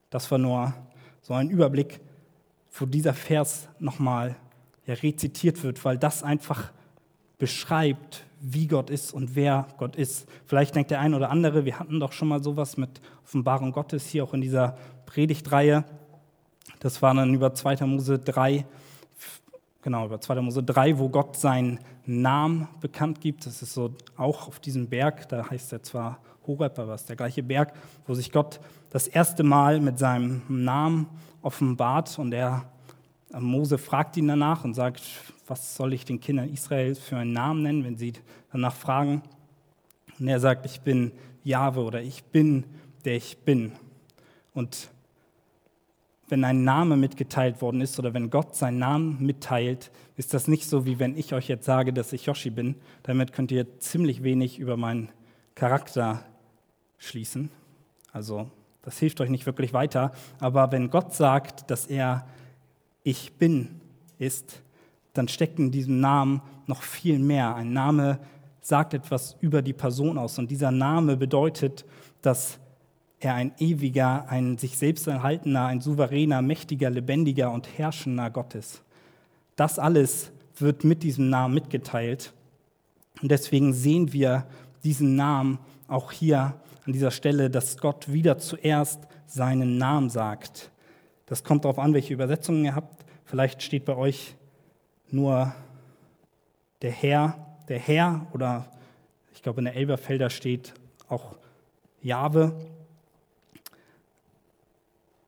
Das 0.09 0.29
war 0.29 0.37
nur 0.37 0.73
so 1.21 1.35
ein 1.35 1.49
Überblick, 1.49 2.01
wo 2.73 2.85
dieser 2.85 3.13
Vers 3.13 3.69
nochmal 3.79 4.35
ja, 4.85 4.93
rezitiert 4.95 5.63
wird, 5.63 5.83
weil 5.85 5.97
das 5.97 6.21
einfach 6.21 6.73
beschreibt, 7.37 8.25
wie 8.39 8.67
Gott 8.67 8.89
ist 8.89 9.13
und 9.13 9.35
wer 9.35 9.67
Gott 9.77 9.95
ist. 9.95 10.27
Vielleicht 10.45 10.75
denkt 10.75 10.91
der 10.91 10.99
ein 10.99 11.13
oder 11.13 11.29
andere, 11.29 11.65
wir 11.65 11.79
hatten 11.79 11.99
doch 11.99 12.11
schon 12.11 12.27
mal 12.27 12.43
sowas 12.43 12.77
mit 12.77 13.01
Offenbarung 13.23 13.71
Gottes 13.71 14.07
hier 14.07 14.23
auch 14.23 14.33
in 14.33 14.41
dieser 14.41 14.77
Predigtreihe. 15.05 15.83
Das 16.79 17.01
war 17.01 17.13
dann 17.13 17.33
über 17.33 17.53
2. 17.53 17.85
Mose 17.85 18.19
3, 18.19 18.65
genau, 19.81 20.05
über 20.05 20.21
2. 20.21 20.41
Mose 20.41 20.63
3, 20.63 20.99
wo 20.99 21.09
Gott 21.09 21.35
seinen 21.35 21.79
Namen 22.05 22.67
bekannt 22.79 23.21
gibt. 23.21 23.45
Das 23.45 23.61
ist 23.61 23.73
so 23.73 23.93
auch 24.15 24.47
auf 24.47 24.59
diesem 24.59 24.87
Berg, 24.87 25.27
da 25.29 25.49
heißt 25.49 25.73
er 25.73 25.83
zwar 25.83 26.19
Horeb, 26.45 26.79
aber 26.79 26.93
es 26.93 27.01
ist 27.01 27.09
der 27.09 27.15
gleiche 27.15 27.43
Berg, 27.43 27.73
wo 28.05 28.13
sich 28.13 28.31
Gott 28.31 28.59
das 28.89 29.07
erste 29.07 29.43
Mal 29.43 29.81
mit 29.81 29.99
seinem 29.99 30.41
Namen 30.47 31.07
offenbart 31.41 32.17
und 32.19 32.33
er, 32.33 32.65
Mose 33.37 33.77
fragt 33.77 34.15
ihn 34.17 34.27
danach 34.27 34.63
und 34.63 34.73
sagt, 34.73 35.01
was 35.47 35.75
soll 35.75 35.93
ich 35.93 36.05
den 36.05 36.19
Kindern 36.19 36.51
Israels 36.51 36.99
für 36.99 37.17
einen 37.17 37.33
Namen 37.33 37.63
nennen, 37.63 37.83
wenn 37.83 37.97
sie 37.97 38.13
danach 38.51 38.75
fragen. 38.75 39.21
Und 40.19 40.27
er 40.27 40.39
sagt, 40.39 40.65
ich 40.65 40.81
bin 40.81 41.11
Jahwe 41.43 41.81
oder 41.81 42.01
ich 42.01 42.23
bin, 42.25 42.65
der 43.05 43.15
ich 43.15 43.37
bin. 43.39 43.71
Und 44.53 44.89
wenn 46.29 46.43
ein 46.43 46.63
Name 46.63 46.97
mitgeteilt 46.97 47.61
worden 47.61 47.81
ist 47.81 47.97
oder 47.99 48.13
wenn 48.13 48.29
Gott 48.29 48.55
seinen 48.55 48.79
Namen 48.79 49.25
mitteilt, 49.25 49.91
ist 50.17 50.33
das 50.33 50.47
nicht 50.47 50.67
so, 50.67 50.85
wie 50.85 50.99
wenn 50.99 51.17
ich 51.17 51.33
euch 51.33 51.47
jetzt 51.47 51.65
sage, 51.65 51.93
dass 51.93 52.11
ich 52.11 52.25
Yoshi 52.25 52.49
bin. 52.49 52.75
Damit 53.03 53.31
könnt 53.31 53.51
ihr 53.51 53.79
ziemlich 53.79 54.23
wenig 54.23 54.59
über 54.59 54.75
meinen 54.75 55.09
Charakter 55.55 56.23
schließen. 56.97 57.49
Also 58.11 58.49
das 58.81 58.97
hilft 58.99 59.21
euch 59.21 59.29
nicht 59.29 59.45
wirklich 59.45 59.73
weiter. 59.73 60.11
Aber 60.39 60.71
wenn 60.71 60.89
Gott 60.89 61.13
sagt, 61.13 61.69
dass 61.71 61.85
er 61.85 62.27
ich 63.03 63.33
bin 63.33 63.79
ist, 64.17 64.61
dann 65.17 65.27
steckt 65.27 65.59
in 65.59 65.71
diesem 65.71 65.99
Namen 65.99 66.41
noch 66.65 66.81
viel 66.81 67.19
mehr. 67.19 67.55
Ein 67.55 67.73
Name 67.73 68.19
sagt 68.61 68.93
etwas 68.93 69.37
über 69.39 69.61
die 69.61 69.73
Person 69.73 70.17
aus. 70.17 70.37
Und 70.39 70.51
dieser 70.51 70.71
Name 70.71 71.17
bedeutet, 71.17 71.85
dass 72.21 72.59
er 73.19 73.33
ein 73.33 73.53
ewiger, 73.57 74.29
ein 74.29 74.57
sich 74.57 74.77
selbst 74.77 75.07
erhaltener, 75.07 75.65
ein 75.65 75.81
souveräner, 75.81 76.41
mächtiger, 76.41 76.89
lebendiger 76.89 77.51
und 77.51 77.77
herrschender 77.77 78.29
Gott 78.29 78.55
ist. 78.55 78.83
Das 79.55 79.79
alles 79.79 80.31
wird 80.57 80.83
mit 80.83 81.03
diesem 81.03 81.29
Namen 81.29 81.53
mitgeteilt. 81.53 82.33
Und 83.21 83.31
deswegen 83.31 83.73
sehen 83.73 84.13
wir 84.13 84.45
diesen 84.83 85.15
Namen 85.15 85.59
auch 85.87 86.11
hier 86.11 86.53
an 86.85 86.93
dieser 86.93 87.11
Stelle, 87.11 87.49
dass 87.49 87.77
Gott 87.77 88.11
wieder 88.11 88.37
zuerst 88.37 89.07
seinen 89.25 89.77
Namen 89.77 90.09
sagt. 90.09 90.71
Das 91.25 91.43
kommt 91.43 91.65
darauf 91.65 91.79
an, 91.79 91.93
welche 91.93 92.13
Übersetzungen 92.13 92.65
ihr 92.65 92.75
habt. 92.75 93.05
Vielleicht 93.25 93.63
steht 93.63 93.85
bei 93.85 93.95
euch 93.95 94.35
nur 95.09 95.53
der 96.81 96.91
Herr, 96.91 97.37
der 97.67 97.79
Herr 97.79 98.27
oder 98.33 98.65
ich 99.33 99.41
glaube 99.41 99.61
in 99.61 99.65
der 99.65 99.75
Elberfelder 99.75 100.29
steht 100.29 100.73
auch 101.07 101.35
Jahwe. 102.01 102.53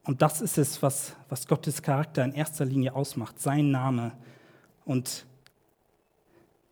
Und 0.04 0.22
das 0.22 0.42
ist 0.42 0.58
es, 0.58 0.82
was, 0.82 1.16
was 1.30 1.48
Gottes 1.48 1.82
Charakter 1.82 2.24
in 2.24 2.34
erster 2.34 2.66
Linie 2.66 2.96
ausmacht, 2.96 3.40
sein 3.40 3.70
Name. 3.70 4.14
Und 4.86 5.26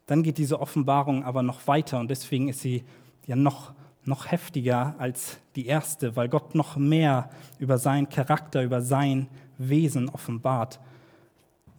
dann 0.08 0.24
geht 0.24 0.38
diese 0.38 0.60
Offenbarung 0.60 1.24
aber 1.24 1.44
noch 1.44 1.68
weiter 1.68 2.00
und 2.00 2.10
deswegen 2.10 2.50
ist 2.50 2.62
sie 2.62 2.84
ja 3.28 3.36
noch, 3.36 3.74
noch 4.06 4.32
heftiger 4.32 4.96
als 4.98 5.38
die 5.56 5.68
erste, 5.68 6.16
weil 6.16 6.30
Gott 6.30 6.56
noch 6.56 6.78
mehr 6.78 7.30
über 7.60 7.78
seinen 7.78 8.10
Charakter, 8.10 8.64
über 8.64 8.82
sein 8.82 9.28
Wesen 9.58 10.10
offenbart. 10.10 10.80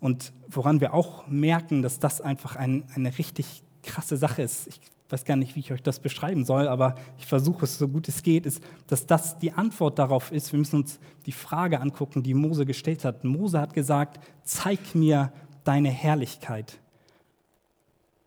Und 0.00 0.32
woran 0.48 0.80
wir 0.80 0.94
auch 0.94 1.26
merken, 1.26 1.82
dass 1.82 1.98
das 1.98 2.20
einfach 2.20 2.56
ein, 2.56 2.84
eine 2.94 3.16
richtig 3.18 3.62
krasse 3.82 4.16
Sache 4.16 4.42
ist, 4.42 4.68
ich 4.68 4.80
weiß 5.10 5.24
gar 5.24 5.36
nicht, 5.36 5.56
wie 5.56 5.60
ich 5.60 5.72
euch 5.72 5.82
das 5.82 6.00
beschreiben 6.00 6.44
soll, 6.44 6.68
aber 6.68 6.94
ich 7.18 7.26
versuche 7.26 7.64
es 7.64 7.78
so 7.78 7.88
gut 7.88 8.08
es 8.08 8.22
geht, 8.22 8.44
ist, 8.44 8.62
dass 8.88 9.06
das 9.06 9.38
die 9.38 9.52
Antwort 9.52 9.98
darauf 9.98 10.30
ist. 10.32 10.52
Wir 10.52 10.58
müssen 10.58 10.76
uns 10.76 11.00
die 11.24 11.32
Frage 11.32 11.80
angucken, 11.80 12.22
die 12.22 12.34
Mose 12.34 12.66
gestellt 12.66 13.04
hat. 13.04 13.24
Mose 13.24 13.58
hat 13.58 13.72
gesagt, 13.72 14.20
zeig 14.42 14.94
mir 14.94 15.32
deine 15.64 15.88
Herrlichkeit. 15.90 16.78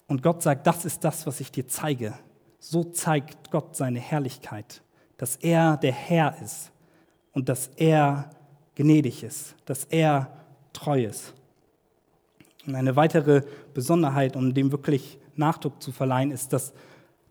Und 0.08 0.24
Gott 0.24 0.42
sagt, 0.42 0.66
das 0.66 0.84
ist 0.84 1.04
das, 1.04 1.28
was 1.28 1.40
ich 1.40 1.52
dir 1.52 1.68
zeige. 1.68 2.16
So 2.60 2.84
zeigt 2.84 3.52
Gott 3.52 3.76
seine 3.76 4.00
Herrlichkeit, 4.00 4.82
dass 5.18 5.36
er 5.36 5.78
der 5.78 5.94
Herr 5.94 6.36
ist 6.42 6.72
und 7.32 7.48
dass 7.48 7.68
er 7.76 8.32
gnädig 8.76 9.24
ist, 9.24 9.56
dass 9.66 9.86
er 9.86 10.32
treu 10.74 11.06
ist. 11.06 11.34
Und 12.66 12.76
eine 12.76 12.96
weitere 12.96 13.42
Besonderheit, 13.74 14.36
um 14.36 14.54
dem 14.54 14.72
wirklich 14.72 15.18
Nachdruck 15.36 15.82
zu 15.82 15.92
verleihen, 15.92 16.32
ist, 16.32 16.54
dass 16.54 16.74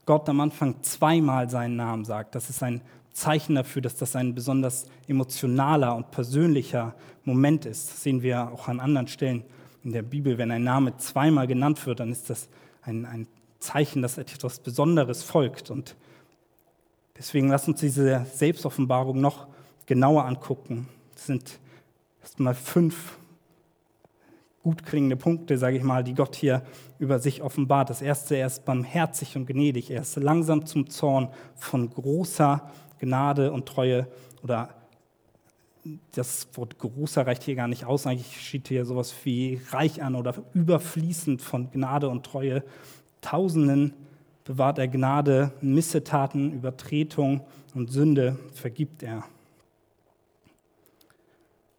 Gott 0.07 0.29
am 0.29 0.41
Anfang 0.41 0.83
zweimal 0.83 1.49
seinen 1.49 1.77
Namen 1.77 2.05
sagt. 2.05 2.35
Das 2.35 2.51
ist 2.51 2.63
ein 2.63 2.81
Zeichen 3.13 3.55
dafür, 3.55 3.83
dass 3.83 3.97
das 3.97 4.17
ein 4.17 4.35
besonders 4.35 4.87
emotionaler 5.07 5.95
und 5.95 6.11
persönlicher 6.11 6.95
Moment 7.25 7.67
ist. 7.67 7.91
Das 7.91 8.03
sehen 8.03 8.23
wir 8.23 8.51
auch 8.51 8.69
an 8.69 8.81
anderen 8.81 9.09
Stellen 9.09 9.45
in 9.85 9.93
der 9.93 10.03
Bibel. 10.03 10.39
Wenn 10.39 10.51
ein 10.51 10.65
Name 10.65 10.97
zweimal 10.97 11.47
genannt 11.47 11.85
wird, 11.87 12.01
dann 12.01 12.11
ist 12.11 12.31
das 12.31 12.49
ein, 12.83 13.05
ein 13.07 13.27
Zeichen, 13.59 14.03
dass 14.03 14.19
etwas 14.19 14.59
Besonderes 14.59 15.23
folgt. 15.23 15.71
Und 15.71 15.97
deswegen 17.17 17.49
lasst 17.49 17.69
uns 17.69 17.81
diese 17.81 18.27
Selbstoffenbarung 18.35 19.21
noch 19.21 19.47
genauer 19.87 20.25
angucken. 20.25 20.89
Es 21.15 21.27
sind 21.27 21.59
erstmal 22.23 22.55
fünf 22.55 23.19
gut 24.63 24.85
klingende 24.85 25.17
Punkte, 25.17 25.57
sage 25.57 25.77
ich 25.77 25.83
mal, 25.83 26.05
die 26.05 26.15
Gott 26.15 26.37
hier 26.37 26.63
über 26.99 27.19
sich 27.19 27.43
offenbart. 27.43 27.91
Das 27.91 28.03
erste, 28.03 28.37
er 28.37 28.47
ist 28.47 28.65
barmherzig 28.65 29.37
und 29.37 29.47
gnädig. 29.47 29.91
Er 29.91 30.03
ist 30.03 30.17
langsam 30.17 30.67
zum 30.67 30.91
Zorn 30.91 31.29
von 31.55 31.89
großer 31.89 32.71
Gnade 32.99 33.53
und 33.53 33.67
Treue. 33.67 34.07
Oder 34.43 34.75
das 36.13 36.49
Wort 36.55 36.79
großer 36.79 37.27
reicht 37.27 37.43
hier 37.43 37.55
gar 37.55 37.69
nicht 37.69 37.87
aus. 37.87 38.07
Eigentlich 38.07 38.47
steht 38.47 38.69
hier 38.69 38.85
sowas 38.85 39.15
wie 39.25 39.61
reich 39.71 40.03
an 40.03 40.15
oder 40.15 40.35
überfließend 40.53 41.41
von 41.41 41.71
Gnade 41.71 42.09
und 42.09 42.25
Treue. 42.25 42.63
Tausenden 43.23 43.95
bewahrt 44.45 44.79
er 44.79 44.89
Gnade, 44.89 45.53
Missetaten, 45.63 46.53
Übertretung 46.53 47.43
und 47.75 47.91
Sünde 47.91 48.39
vergibt 48.53 49.03
er. 49.03 49.25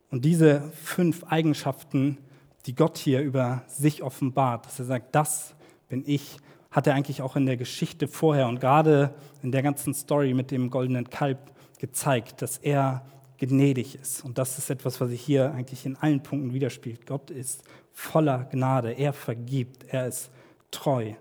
Und 0.10 0.26
diese 0.26 0.72
fünf 0.74 1.24
Eigenschaften 1.26 2.18
die 2.65 2.75
Gott 2.75 2.98
hier 2.98 3.22
über 3.22 3.63
sich 3.68 4.03
offenbart, 4.03 4.65
dass 4.65 4.80
er 4.80 4.86
sagt, 4.86 5.15
das 5.15 5.56
bin 5.89 6.03
ich, 6.06 6.38
hat 6.70 6.88
er 6.88 6.96
eigentlich 6.96 7.22
auch 7.22 7.36
in 7.36 7.46
der 7.46 7.58
Geschichte 7.58 8.08
vorher 8.08 8.48
und 8.48 8.60
gerade 8.60 9.13
in 9.41 9.51
der 9.51 9.62
ganzen 9.62 9.94
Story 9.94 10.34
mit 10.34 10.51
dem 10.51 10.70
goldenen 10.70 11.10
Kalb 11.10 11.51
gezeigt, 11.80 12.41
dass 12.41 12.58
er 12.58 13.06
gnädig 13.38 13.96
ist. 13.96 14.24
Und 14.24 14.38
das 14.38 14.58
ist 14.58 14.70
etwas, 14.70 15.01
was 15.01 15.10
sich 15.10 15.22
hier 15.22 15.51
eigentlich 15.51 15.86
in 15.86 15.98
allen 15.98 16.22
Punkten 16.22 16.53
widerspiegelt. 16.53 17.08
Gott 17.08 17.32
ist 17.32 17.63
voller 17.91 18.46
Gnade, 18.46 18.91
er 18.91 19.13
vergibt, 19.13 19.86
er 19.88 20.08
ist 20.08 20.30
treu. 20.70 21.13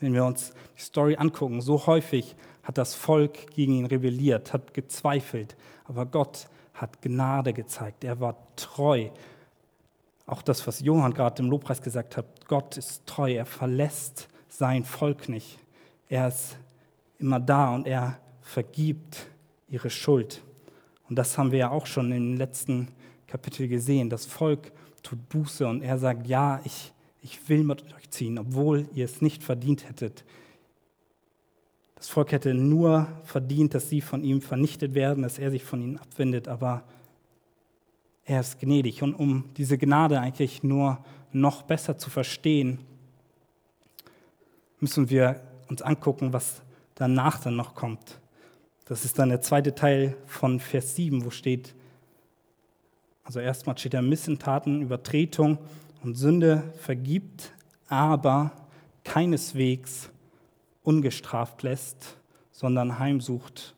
Wenn 0.00 0.12
wir 0.12 0.24
uns 0.24 0.52
die 0.76 0.82
Story 0.82 1.16
angucken, 1.16 1.60
so 1.60 1.86
häufig 1.86 2.36
hat 2.62 2.78
das 2.78 2.94
Volk 2.94 3.52
gegen 3.54 3.74
ihn 3.74 3.86
rebelliert, 3.86 4.52
hat 4.52 4.74
gezweifelt, 4.74 5.56
aber 5.84 6.04
Gott 6.04 6.48
hat 6.74 7.00
Gnade 7.00 7.52
gezeigt, 7.52 8.04
er 8.04 8.20
war 8.20 8.36
treu, 8.56 9.08
auch 10.28 10.42
das, 10.42 10.66
was 10.66 10.80
Johann 10.80 11.14
gerade 11.14 11.42
im 11.42 11.50
Lobpreis 11.50 11.80
gesagt 11.80 12.16
hat, 12.16 12.46
Gott 12.46 12.76
ist 12.76 13.06
treu, 13.06 13.32
er 13.32 13.46
verlässt 13.46 14.28
sein 14.48 14.84
Volk 14.84 15.28
nicht. 15.28 15.58
Er 16.08 16.28
ist 16.28 16.58
immer 17.18 17.40
da 17.40 17.74
und 17.74 17.86
er 17.86 18.18
vergibt 18.42 19.26
ihre 19.68 19.90
Schuld. 19.90 20.42
Und 21.08 21.16
das 21.16 21.38
haben 21.38 21.50
wir 21.50 21.58
ja 21.58 21.70
auch 21.70 21.86
schon 21.86 22.12
im 22.12 22.36
letzten 22.36 22.88
Kapitel 23.26 23.68
gesehen. 23.68 24.10
Das 24.10 24.26
Volk 24.26 24.72
tut 25.02 25.28
Buße 25.30 25.66
und 25.66 25.82
er 25.82 25.98
sagt, 25.98 26.26
ja, 26.26 26.60
ich, 26.64 26.92
ich 27.22 27.48
will 27.48 27.64
mit 27.64 27.82
euch 27.94 28.10
ziehen, 28.10 28.38
obwohl 28.38 28.86
ihr 28.94 29.06
es 29.06 29.22
nicht 29.22 29.42
verdient 29.42 29.88
hättet. 29.88 30.24
Das 31.94 32.08
Volk 32.08 32.32
hätte 32.32 32.52
nur 32.52 33.08
verdient, 33.24 33.74
dass 33.74 33.88
sie 33.88 34.02
von 34.02 34.22
ihm 34.22 34.42
vernichtet 34.42 34.94
werden, 34.94 35.22
dass 35.22 35.38
er 35.38 35.50
sich 35.50 35.64
von 35.64 35.80
ihnen 35.80 35.98
abwendet, 35.98 36.48
aber 36.48 36.84
er 38.28 38.40
ist 38.40 38.60
gnädig. 38.60 39.02
Und 39.02 39.14
um 39.14 39.44
diese 39.56 39.78
Gnade 39.78 40.20
eigentlich 40.20 40.62
nur 40.62 40.98
noch 41.32 41.62
besser 41.62 41.98
zu 41.98 42.10
verstehen, 42.10 42.78
müssen 44.80 45.10
wir 45.10 45.40
uns 45.68 45.82
angucken, 45.82 46.32
was 46.32 46.62
danach 46.94 47.40
dann 47.40 47.56
noch 47.56 47.74
kommt. 47.74 48.20
Das 48.84 49.04
ist 49.04 49.18
dann 49.18 49.30
der 49.30 49.40
zweite 49.40 49.74
Teil 49.74 50.16
von 50.26 50.60
Vers 50.60 50.94
7, 50.94 51.24
wo 51.24 51.30
steht, 51.30 51.74
also 53.24 53.40
erstmal 53.40 53.76
steht 53.76 53.94
da 53.94 54.02
Missentaten, 54.02 54.82
Übertretung 54.82 55.58
und 56.02 56.14
Sünde 56.14 56.62
vergibt, 56.78 57.52
aber 57.88 58.52
keineswegs 59.04 60.10
ungestraft 60.82 61.62
lässt, 61.62 62.18
sondern 62.52 62.98
heimsucht 62.98 63.74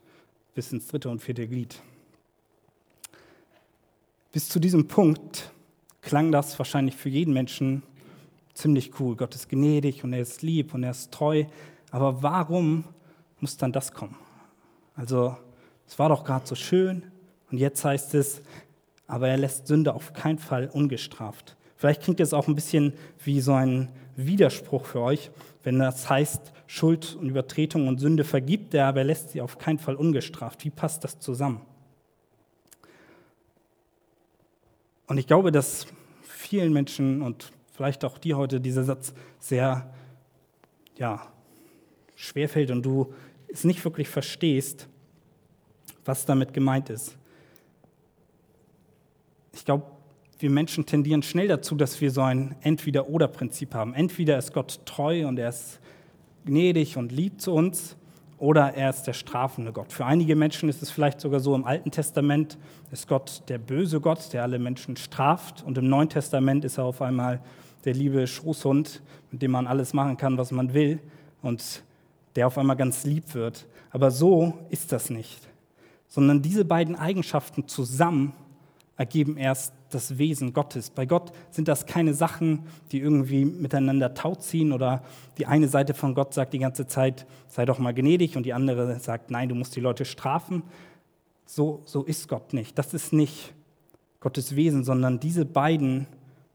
bis 0.55 0.73
ins 0.73 0.89
dritte 0.89 1.09
und 1.09 1.21
vierte 1.23 1.47
Glied. 1.47 1.81
Bis 4.33 4.49
zu 4.49 4.61
diesem 4.61 4.87
Punkt 4.87 5.51
klang 6.03 6.31
das 6.31 6.57
wahrscheinlich 6.59 6.95
für 6.95 7.09
jeden 7.09 7.35
Menschen 7.35 7.83
ziemlich 8.55 9.01
cool. 9.01 9.17
Gott 9.17 9.35
ist 9.35 9.49
gnädig 9.49 10.05
und 10.05 10.13
er 10.13 10.21
ist 10.21 10.43
lieb 10.43 10.73
und 10.73 10.85
er 10.85 10.93
ist 10.93 11.11
treu. 11.11 11.45
Aber 11.91 12.23
warum 12.23 12.85
muss 13.41 13.57
dann 13.57 13.73
das 13.73 13.93
kommen? 13.93 14.17
Also, 14.95 15.37
es 15.87 15.99
war 15.99 16.11
doch 16.11 16.23
gerade 16.23 16.47
so 16.47 16.55
schön 16.55 17.03
und 17.51 17.59
jetzt 17.59 17.85
heißt 17.85 18.15
es, 18.15 18.43
aber 19.09 19.29
er 19.29 19.37
lässt 19.37 19.67
Sünde 19.67 19.95
auf 19.95 20.13
keinen 20.13 20.39
Fall 20.39 20.71
ungestraft. 20.73 21.57
Vielleicht 21.77 22.03
klingt 22.03 22.21
es 22.21 22.33
auch 22.33 22.47
ein 22.47 22.55
bisschen 22.55 22.93
wie 23.25 23.41
so 23.41 23.55
ein 23.55 23.89
Widerspruch 24.15 24.85
für 24.85 25.01
euch, 25.01 25.33
wenn 25.65 25.81
das 25.81 26.09
heißt, 26.09 26.53
Schuld 26.69 27.17
und 27.17 27.29
Übertretung 27.29 27.89
und 27.89 27.99
Sünde 27.99 28.23
vergibt 28.23 28.75
er, 28.75 28.87
aber 28.87 29.01
er 29.01 29.07
lässt 29.07 29.31
sie 29.31 29.41
auf 29.41 29.59
keinen 29.59 29.81
Fall 29.81 29.97
ungestraft. 29.97 30.65
Wie 30.65 30.71
passt 30.71 31.03
das 31.03 31.19
zusammen? 31.19 31.63
Und 35.11 35.19
ich 35.19 35.27
glaube, 35.27 35.51
dass 35.51 35.89
vielen 36.23 36.73
Menschen 36.73 37.21
und 37.21 37.51
vielleicht 37.73 38.05
auch 38.05 38.17
dir 38.17 38.37
heute 38.37 38.61
dieser 38.61 38.85
Satz 38.85 39.13
sehr 39.41 39.93
ja, 40.99 41.27
schwerfällt 42.15 42.71
und 42.71 42.85
du 42.85 43.13
es 43.49 43.65
nicht 43.65 43.85
wirklich 43.85 44.09
verstehst, 44.09 44.87
was 46.05 46.27
damit 46.27 46.55
gemeint 46.55 46.91
ist. 46.91 47.19
Ich 49.53 49.65
glaube, 49.65 49.87
wir 50.39 50.49
Menschen 50.49 50.87
tendieren 50.87 51.25
schnell 51.25 51.49
dazu, 51.49 51.75
dass 51.75 52.01
wir 52.01 52.13
so 52.13 52.21
ein 52.23 52.55
Entweder-Oder-Prinzip 52.61 53.75
haben. 53.75 53.95
Entweder 53.95 54.39
ist 54.39 54.53
Gott 54.53 54.87
treu 54.87 55.27
und 55.27 55.41
er 55.41 55.49
ist 55.49 55.81
gnädig 56.45 56.97
und 56.97 57.11
lieb 57.11 57.41
zu 57.41 57.53
uns, 57.53 57.97
oder 58.41 58.75
er 58.75 58.91
ist 58.91 59.03
der 59.05 59.13
strafende 59.13 59.71
Gott. 59.73 59.93
Für 59.93 60.07
einige 60.07 60.35
Menschen 60.35 60.69
ist 60.71 60.83
es 60.83 60.91
vielleicht 60.91 61.21
sogar 61.21 61.41
so, 61.41 61.55
im 61.55 61.65
Alten 61.65 61.91
Testament 61.91 62.59
ist 62.91 63.07
Gott 63.07 63.43
der 63.49 63.59
böse 63.59 64.01
Gott, 64.01 64.33
der 64.33 64.43
alle 64.43 64.59
Menschen 64.59 64.97
straft, 64.97 65.63
und 65.63 65.79
im 65.79 65.89
Neuen 65.89 66.09
Testament 66.09 66.65
ist 66.65 66.79
er 66.79 66.85
auf 66.85 67.03
einmal 67.03 67.41
der 67.85 67.95
liebe 67.95 68.27
Schoßhund, 68.27 69.03
mit 69.31 69.43
dem 69.43 69.51
man 69.51 69.67
alles 69.67 69.93
machen 69.93 70.17
kann, 70.17 70.39
was 70.39 70.53
man 70.53 70.73
will, 70.73 70.99
und 71.43 71.83
der 72.35 72.47
auf 72.47 72.57
einmal 72.57 72.77
ganz 72.77 73.05
lieb 73.05 73.35
wird. 73.35 73.67
Aber 73.91 74.11
so 74.11 74.55
ist 74.71 74.91
das 74.91 75.11
nicht, 75.11 75.49
sondern 76.09 76.41
diese 76.41 76.65
beiden 76.65 76.97
Eigenschaften 76.97 77.69
zusammen 77.69 78.33
ergeben 78.97 79.37
erst 79.37 79.75
das 79.91 80.19
Wesen 80.19 80.53
Gottes. 80.53 80.91
Bei 80.91 81.07
Gott 81.07 81.33
sind 81.51 81.69
das 81.69 81.87
keine 81.87 82.15
Sachen, 82.15 82.67
die 82.93 83.01
irgendwie 83.01 83.45
miteinander 83.45 84.15
taut 84.15 84.43
ziehen 84.43 84.73
oder 84.73 85.03
die 85.39 85.47
eine 85.47 85.69
Seite 85.69 85.95
von 85.95 86.15
Gott 86.15 86.35
sagt 86.35 86.53
die 86.53 86.59
ganze 86.59 86.87
Zeit, 86.87 87.27
sei 87.49 87.65
doch 87.65 87.79
mal 87.79 87.95
gnädig 87.95 88.37
und 88.37 88.45
die 88.45 88.53
andere 88.53 88.99
sagt, 89.01 89.31
nein, 89.31 89.49
du 89.49 89.55
musst 89.55 89.77
die 89.77 89.81
Leute 89.81 90.05
strafen. 90.05 90.63
So, 91.47 91.83
so 91.85 92.05
ist 92.05 92.29
Gott 92.29 92.53
nicht. 92.53 92.79
Das 92.79 92.95
ist 92.95 93.13
nicht 93.13 93.53
Gottes 94.21 94.55
Wesen, 94.57 94.85
sondern 94.85 95.19
diese 95.19 95.45
beiden 95.45 96.07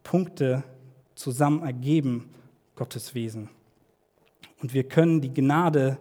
Punkte 0.03 0.63
zusammen 1.15 1.63
ergeben 1.63 2.29
Gottes 2.75 3.15
Wesen. 3.15 3.49
Und 4.61 4.73
wir 4.73 4.83
können 4.83 5.21
die 5.21 5.33
Gnade 5.33 5.97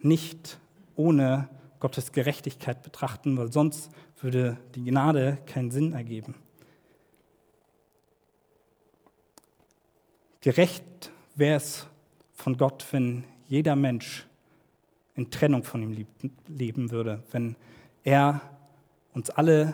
nicht 0.00 0.58
ohne 0.96 1.48
Gottes 1.80 2.12
Gerechtigkeit 2.12 2.82
betrachten, 2.82 3.36
weil 3.36 3.52
sonst 3.52 3.90
würde 4.20 4.56
die 4.74 4.84
Gnade 4.84 5.38
keinen 5.46 5.70
Sinn 5.70 5.92
ergeben. 5.92 6.34
Gerecht 10.42 11.12
wäre 11.36 11.56
es 11.56 11.86
von 12.34 12.56
Gott, 12.56 12.84
wenn 12.90 13.22
jeder 13.46 13.76
Mensch 13.76 14.26
in 15.14 15.30
Trennung 15.30 15.62
von 15.62 15.82
ihm 15.82 16.06
leben 16.48 16.90
würde, 16.90 17.22
wenn 17.30 17.54
er 18.02 18.40
uns 19.14 19.30
alle 19.30 19.72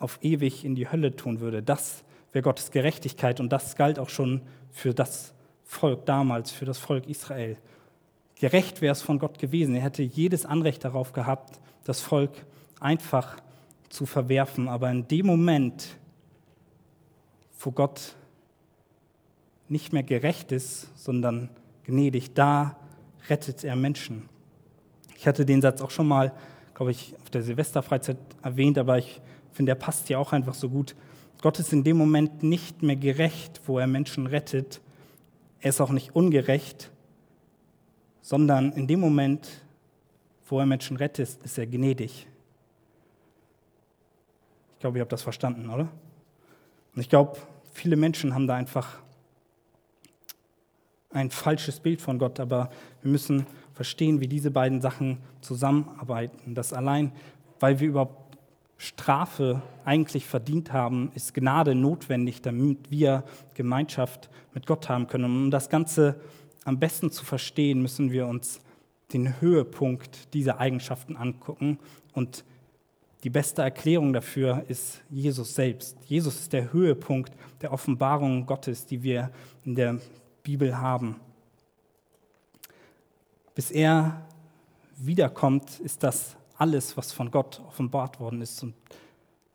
auf 0.00 0.18
ewig 0.20 0.64
in 0.64 0.74
die 0.74 0.90
Hölle 0.90 1.14
tun 1.14 1.38
würde. 1.38 1.62
Das 1.62 2.02
wäre 2.32 2.42
Gottes 2.42 2.72
Gerechtigkeit 2.72 3.38
und 3.38 3.50
das 3.50 3.76
galt 3.76 4.00
auch 4.00 4.08
schon 4.08 4.42
für 4.72 4.94
das 4.94 5.32
Volk 5.62 6.04
damals, 6.06 6.50
für 6.50 6.64
das 6.64 6.78
Volk 6.78 7.06
Israel. 7.06 7.56
Gerecht 8.34 8.80
wäre 8.80 8.92
es 8.92 9.02
von 9.02 9.20
Gott 9.20 9.38
gewesen. 9.38 9.76
Er 9.76 9.82
hätte 9.82 10.02
jedes 10.02 10.44
Anrecht 10.44 10.84
darauf 10.84 11.12
gehabt, 11.12 11.60
das 11.84 12.00
Volk 12.00 12.32
einfach 12.80 13.36
zu 13.90 14.06
verwerfen. 14.06 14.66
Aber 14.66 14.90
in 14.90 15.06
dem 15.06 15.26
Moment, 15.26 15.96
wo 17.60 17.70
Gott 17.70 18.16
nicht 19.68 19.92
mehr 19.92 20.02
gerecht 20.02 20.52
ist, 20.52 20.88
sondern 20.96 21.48
gnädig, 21.84 22.34
da 22.34 22.76
rettet 23.28 23.64
er 23.64 23.76
Menschen. 23.76 24.28
Ich 25.16 25.26
hatte 25.26 25.46
den 25.46 25.62
Satz 25.62 25.80
auch 25.80 25.90
schon 25.90 26.08
mal, 26.08 26.32
glaube 26.74 26.90
ich, 26.90 27.14
auf 27.22 27.30
der 27.30 27.42
Silvesterfreizeit 27.42 28.18
erwähnt, 28.42 28.78
aber 28.78 28.98
ich 28.98 29.20
finde, 29.52 29.72
er 29.72 29.76
passt 29.76 30.08
ja 30.08 30.18
auch 30.18 30.32
einfach 30.32 30.54
so 30.54 30.68
gut. 30.68 30.94
Gott 31.40 31.58
ist 31.58 31.72
in 31.72 31.84
dem 31.84 31.96
Moment 31.96 32.42
nicht 32.42 32.82
mehr 32.82 32.96
gerecht, 32.96 33.60
wo 33.66 33.78
er 33.78 33.86
Menschen 33.86 34.26
rettet. 34.26 34.80
Er 35.60 35.70
ist 35.70 35.80
auch 35.80 35.90
nicht 35.90 36.14
ungerecht, 36.14 36.90
sondern 38.20 38.72
in 38.72 38.86
dem 38.86 39.00
Moment, 39.00 39.48
wo 40.48 40.58
er 40.58 40.66
Menschen 40.66 40.96
rettet, 40.96 41.38
ist 41.42 41.58
er 41.58 41.66
gnädig 41.66 42.26
glaube, 44.84 44.98
ihr 44.98 45.00
habt 45.00 45.12
das 45.12 45.22
verstanden, 45.22 45.70
oder? 45.70 45.88
Und 46.94 47.00
ich 47.00 47.08
glaube, 47.08 47.38
viele 47.72 47.96
Menschen 47.96 48.34
haben 48.34 48.46
da 48.46 48.54
einfach 48.54 48.98
ein 51.14 51.30
falsches 51.30 51.80
Bild 51.80 52.00
von 52.00 52.18
Gott, 52.18 52.40
aber 52.40 52.70
wir 53.02 53.10
müssen 53.10 53.46
verstehen, 53.72 54.20
wie 54.20 54.28
diese 54.28 54.50
beiden 54.50 54.80
Sachen 54.80 55.18
zusammenarbeiten. 55.40 56.54
Das 56.54 56.72
allein, 56.72 57.12
weil 57.60 57.80
wir 57.80 57.88
überhaupt 57.88 58.36
Strafe 58.76 59.62
eigentlich 59.84 60.26
verdient 60.26 60.72
haben, 60.72 61.10
ist 61.14 61.32
Gnade 61.32 61.74
notwendig, 61.74 62.42
damit 62.42 62.90
wir 62.90 63.24
Gemeinschaft 63.54 64.28
mit 64.52 64.66
Gott 64.66 64.88
haben 64.88 65.06
können. 65.06 65.24
Und 65.24 65.36
um 65.44 65.50
das 65.50 65.70
Ganze 65.70 66.20
am 66.64 66.78
besten 66.78 67.10
zu 67.10 67.24
verstehen, 67.24 67.80
müssen 67.80 68.10
wir 68.10 68.26
uns 68.26 68.60
den 69.12 69.40
Höhepunkt 69.40 70.34
dieser 70.34 70.58
Eigenschaften 70.58 71.16
angucken 71.16 71.78
und 72.12 72.44
die 73.22 73.30
beste 73.30 73.62
Erklärung 73.62 74.12
dafür 74.12 74.64
ist 74.68 75.02
Jesus 75.08 75.54
selbst. 75.54 75.96
Jesus 76.06 76.40
ist 76.40 76.52
der 76.52 76.72
Höhepunkt 76.74 77.32
der 77.62 77.72
Offenbarung 77.72 78.44
Gottes, 78.44 78.84
die 78.84 79.02
wir 79.02 79.30
in 79.64 79.74
der 79.74 79.98
Bibel 80.44 80.78
haben. 80.78 81.16
Bis 83.54 83.70
er 83.70 84.22
wiederkommt, 84.96 85.80
ist 85.80 86.02
das 86.04 86.36
alles, 86.56 86.96
was 86.96 87.12
von 87.12 87.30
Gott 87.30 87.60
offenbart 87.66 88.20
worden 88.20 88.42
ist. 88.42 88.62
Und 88.62 88.74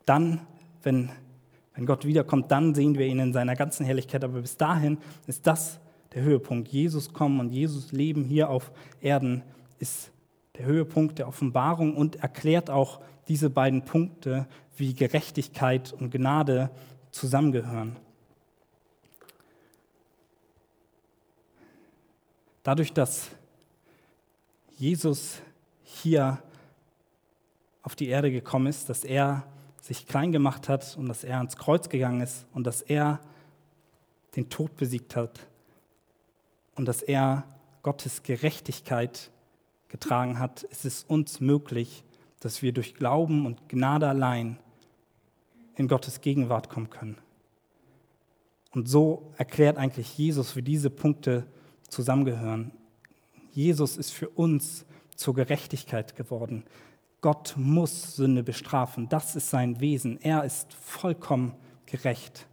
dann, 0.05 0.41
wenn, 0.83 1.09
wenn 1.75 1.85
Gott 1.85 2.05
wiederkommt, 2.05 2.51
dann 2.51 2.75
sehen 2.75 2.97
wir 2.97 3.05
ihn 3.05 3.19
in 3.19 3.33
seiner 3.33 3.55
ganzen 3.55 3.85
Herrlichkeit. 3.85 4.23
Aber 4.23 4.41
bis 4.41 4.57
dahin 4.57 4.97
ist 5.27 5.47
das 5.47 5.79
der 6.13 6.23
Höhepunkt. 6.23 6.69
Jesus 6.69 7.13
kommen 7.13 7.39
und 7.39 7.51
Jesus 7.51 7.91
Leben 7.91 8.25
hier 8.25 8.49
auf 8.49 8.71
Erden 8.99 9.43
ist 9.77 10.11
der 10.57 10.65
Höhepunkt 10.65 11.19
der 11.19 11.27
Offenbarung 11.27 11.95
und 11.95 12.17
erklärt 12.17 12.69
auch 12.69 12.99
diese 13.27 13.49
beiden 13.49 13.85
Punkte 13.85 14.47
wie 14.75 14.93
Gerechtigkeit 14.93 15.93
und 15.93 16.09
Gnade 16.09 16.71
zusammengehören. 17.11 17.95
Dadurch, 22.69 22.93
dass 22.93 23.31
Jesus 24.77 25.41
hier 25.81 26.37
auf 27.81 27.95
die 27.95 28.09
Erde 28.09 28.31
gekommen 28.31 28.67
ist, 28.67 28.89
dass 28.89 29.03
er 29.03 29.47
sich 29.81 30.05
klein 30.05 30.31
gemacht 30.31 30.69
hat 30.69 30.95
und 30.95 31.09
dass 31.09 31.23
er 31.23 31.37
ans 31.37 31.57
Kreuz 31.57 31.89
gegangen 31.89 32.21
ist 32.21 32.45
und 32.53 32.67
dass 32.67 32.83
er 32.83 33.21
den 34.35 34.49
Tod 34.49 34.77
besiegt 34.77 35.15
hat 35.15 35.39
und 36.75 36.85
dass 36.85 37.01
er 37.01 37.43
Gottes 37.81 38.21
Gerechtigkeit 38.21 39.31
getragen 39.87 40.37
hat, 40.37 40.61
ist 40.61 40.85
es 40.85 41.03
uns 41.03 41.39
möglich, 41.39 42.03
dass 42.39 42.61
wir 42.61 42.71
durch 42.71 42.93
Glauben 42.93 43.47
und 43.47 43.67
Gnade 43.67 44.07
allein 44.07 44.59
in 45.75 45.87
Gottes 45.87 46.21
Gegenwart 46.21 46.69
kommen 46.69 46.91
können. 46.91 47.17
Und 48.69 48.87
so 48.87 49.33
erklärt 49.37 49.77
eigentlich 49.77 50.15
Jesus, 50.19 50.55
wie 50.55 50.61
diese 50.61 50.91
Punkte 50.91 51.47
zusammengehören. 51.89 52.71
Jesus 53.51 53.97
ist 53.97 54.11
für 54.11 54.29
uns 54.29 54.85
zur 55.15 55.35
Gerechtigkeit 55.35 56.15
geworden. 56.15 56.63
Gott 57.21 57.55
muss 57.57 58.15
Sünde 58.15 58.43
bestrafen. 58.43 59.09
Das 59.09 59.35
ist 59.35 59.49
sein 59.49 59.79
Wesen. 59.81 60.21
Er 60.21 60.43
ist 60.45 60.73
vollkommen 60.73 61.53
gerecht. 61.85 62.47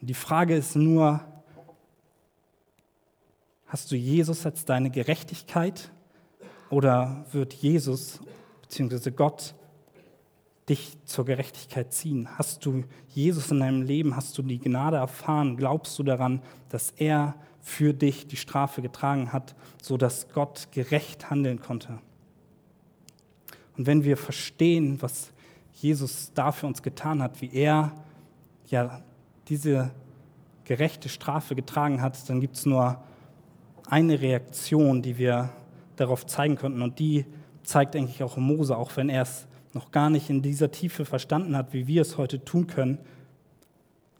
Und 0.00 0.08
die 0.08 0.14
Frage 0.14 0.54
ist 0.54 0.76
nur, 0.76 1.20
hast 3.66 3.90
du 3.90 3.96
Jesus 3.96 4.44
als 4.44 4.64
deine 4.64 4.90
Gerechtigkeit 4.90 5.90
oder 6.68 7.24
wird 7.32 7.54
Jesus 7.54 8.20
bzw. 8.62 9.10
Gott 9.10 9.54
dich 10.68 10.96
zur 11.04 11.24
Gerechtigkeit 11.24 11.92
ziehen? 11.92 12.28
Hast 12.38 12.64
du 12.64 12.84
Jesus 13.08 13.50
in 13.50 13.60
deinem 13.60 13.82
Leben, 13.82 14.16
hast 14.16 14.36
du 14.38 14.42
die 14.42 14.58
Gnade 14.58 14.96
erfahren? 14.96 15.56
Glaubst 15.56 15.98
du 15.98 16.02
daran, 16.02 16.40
dass 16.70 16.90
er 16.90 17.34
für 17.60 17.92
dich 17.92 18.26
die 18.26 18.36
Strafe 18.36 18.82
getragen 18.82 19.32
hat, 19.32 19.54
sodass 19.82 20.28
Gott 20.30 20.68
gerecht 20.72 21.30
handeln 21.30 21.60
konnte? 21.60 21.98
Und 23.76 23.86
wenn 23.86 24.04
wir 24.04 24.16
verstehen, 24.16 25.02
was 25.02 25.32
Jesus 25.72 26.32
da 26.34 26.52
für 26.52 26.66
uns 26.66 26.82
getan 26.82 27.22
hat, 27.22 27.40
wie 27.42 27.52
er 27.52 27.92
ja 28.66 29.02
diese 29.48 29.90
gerechte 30.64 31.08
Strafe 31.08 31.54
getragen 31.54 32.00
hat, 32.00 32.28
dann 32.28 32.40
gibt 32.40 32.56
es 32.56 32.66
nur 32.66 33.02
eine 33.86 34.20
Reaktion, 34.20 35.02
die 35.02 35.18
wir 35.18 35.50
darauf 35.96 36.26
zeigen 36.26 36.56
könnten. 36.56 36.80
Und 36.80 36.98
die 36.98 37.26
zeigt 37.62 37.96
eigentlich 37.96 38.22
auch 38.22 38.36
Mose, 38.36 38.76
auch 38.76 38.96
wenn 38.96 39.08
er 39.08 39.22
es 39.22 39.46
noch 39.74 39.90
gar 39.90 40.10
nicht 40.10 40.30
in 40.30 40.42
dieser 40.42 40.70
Tiefe 40.70 41.04
verstanden 41.04 41.56
hat, 41.56 41.72
wie 41.72 41.86
wir 41.86 42.02
es 42.02 42.16
heute 42.16 42.44
tun 42.44 42.66
können. 42.66 42.98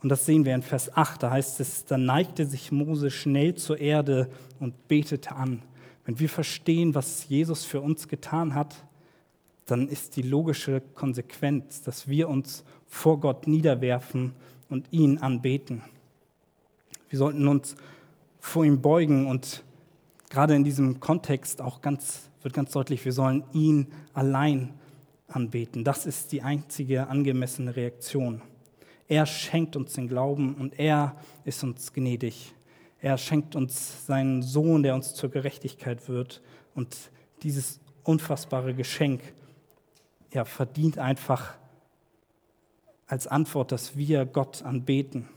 Und 0.02 0.08
das 0.08 0.26
sehen 0.26 0.44
wir 0.44 0.54
in 0.54 0.62
Vers 0.62 0.94
8, 0.94 1.22
da 1.22 1.30
heißt 1.30 1.60
es, 1.60 1.86
da 1.86 1.96
neigte 1.96 2.44
sich 2.44 2.72
Mose 2.72 3.10
schnell 3.10 3.54
zur 3.54 3.78
Erde 3.78 4.28
und 4.60 4.88
betete 4.88 5.32
an. 5.32 5.62
Wenn 6.04 6.18
wir 6.18 6.28
verstehen, 6.28 6.94
was 6.94 7.28
Jesus 7.28 7.64
für 7.64 7.80
uns 7.80 8.08
getan 8.08 8.54
hat, 8.54 8.74
dann 9.66 9.88
ist 9.88 10.16
die 10.16 10.22
logische 10.22 10.82
Konsequenz, 10.94 11.80
dass 11.82 12.06
wir 12.06 12.28
uns 12.28 12.64
vor 12.86 13.18
Gott 13.18 13.46
niederwerfen 13.46 14.32
und 14.68 14.86
ihn 14.90 15.18
anbeten. 15.18 15.82
Wir 17.08 17.18
sollten 17.18 17.48
uns 17.48 17.76
vor 18.40 18.64
ihm 18.64 18.82
beugen 18.82 19.26
und 19.26 19.62
gerade 20.28 20.54
in 20.54 20.64
diesem 20.64 21.00
Kontext 21.00 21.62
auch 21.62 21.80
ganz, 21.80 22.28
wird 22.42 22.52
ganz 22.52 22.72
deutlich, 22.72 23.04
wir 23.06 23.12
sollen 23.12 23.44
ihn 23.54 23.86
allein 24.12 24.74
anbeten. 25.28 25.84
Das 25.84 26.06
ist 26.06 26.32
die 26.32 26.42
einzige 26.42 27.08
angemessene 27.08 27.76
Reaktion. 27.76 28.42
Er 29.08 29.26
schenkt 29.26 29.76
uns 29.76 29.94
den 29.94 30.08
Glauben 30.08 30.54
und 30.54 30.78
er 30.78 31.16
ist 31.44 31.62
uns 31.62 31.92
gnädig. 31.92 32.54
Er 33.00 33.18
schenkt 33.18 33.54
uns 33.54 34.06
seinen 34.06 34.42
Sohn, 34.42 34.82
der 34.82 34.94
uns 34.94 35.14
zur 35.14 35.30
Gerechtigkeit 35.30 36.08
wird. 36.08 36.42
Und 36.74 37.10
dieses 37.42 37.80
unfassbare 38.02 38.74
Geschenk 38.74 39.20
ja, 40.32 40.44
verdient 40.44 40.98
einfach 40.98 41.54
als 43.06 43.26
Antwort, 43.26 43.72
dass 43.72 43.96
wir 43.96 44.24
Gott 44.24 44.62
anbeten. 44.62 45.28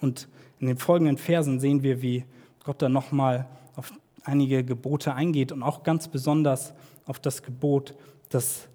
Und 0.00 0.28
in 0.58 0.66
den 0.66 0.78
folgenden 0.78 1.18
Versen 1.18 1.60
sehen 1.60 1.82
wir, 1.82 2.02
wie 2.02 2.24
Gott 2.64 2.82
dann 2.82 2.92
nochmal 2.92 3.46
auf 3.76 3.92
einige 4.24 4.64
Gebote 4.64 5.14
eingeht 5.14 5.52
und 5.52 5.62
auch 5.62 5.82
ganz 5.82 6.08
besonders 6.08 6.72
auf 7.06 7.18
das 7.18 7.42
Gebot, 7.42 7.94
dass 8.28 8.68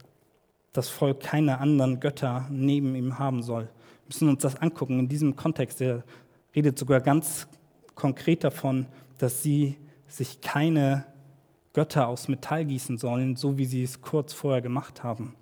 das 0.72 0.90
Volk 0.90 1.20
keine 1.20 1.60
anderen 1.60 2.00
Götter 2.00 2.48
neben 2.50 2.96
ihm 2.96 3.20
haben 3.20 3.44
soll. 3.44 3.64
Wir 3.64 4.08
müssen 4.08 4.30
uns 4.30 4.42
das 4.42 4.56
angucken 4.56 5.00
in 5.00 5.08
diesem 5.08 5.36
Kontext. 5.36 5.82
Er 5.82 6.04
redet 6.56 6.78
sogar 6.78 7.00
ganz 7.00 7.48
konkret 7.96 8.44
davon, 8.44 8.88
dass 9.18 9.44
sie 9.44 9.78
sich 10.08 10.42
keine 10.42 11.06
Götter 11.74 12.08
aus 12.08 12.28
Metall 12.28 12.66
gießen 12.66 12.98
sollen, 12.98 13.36
so 13.36 13.58
wie 13.58 13.66
sie 13.66 13.84
es 13.84 14.02
kurz 14.02 14.34
vorher 14.34 14.62
gemacht 14.62 15.04
haben. 15.04 15.36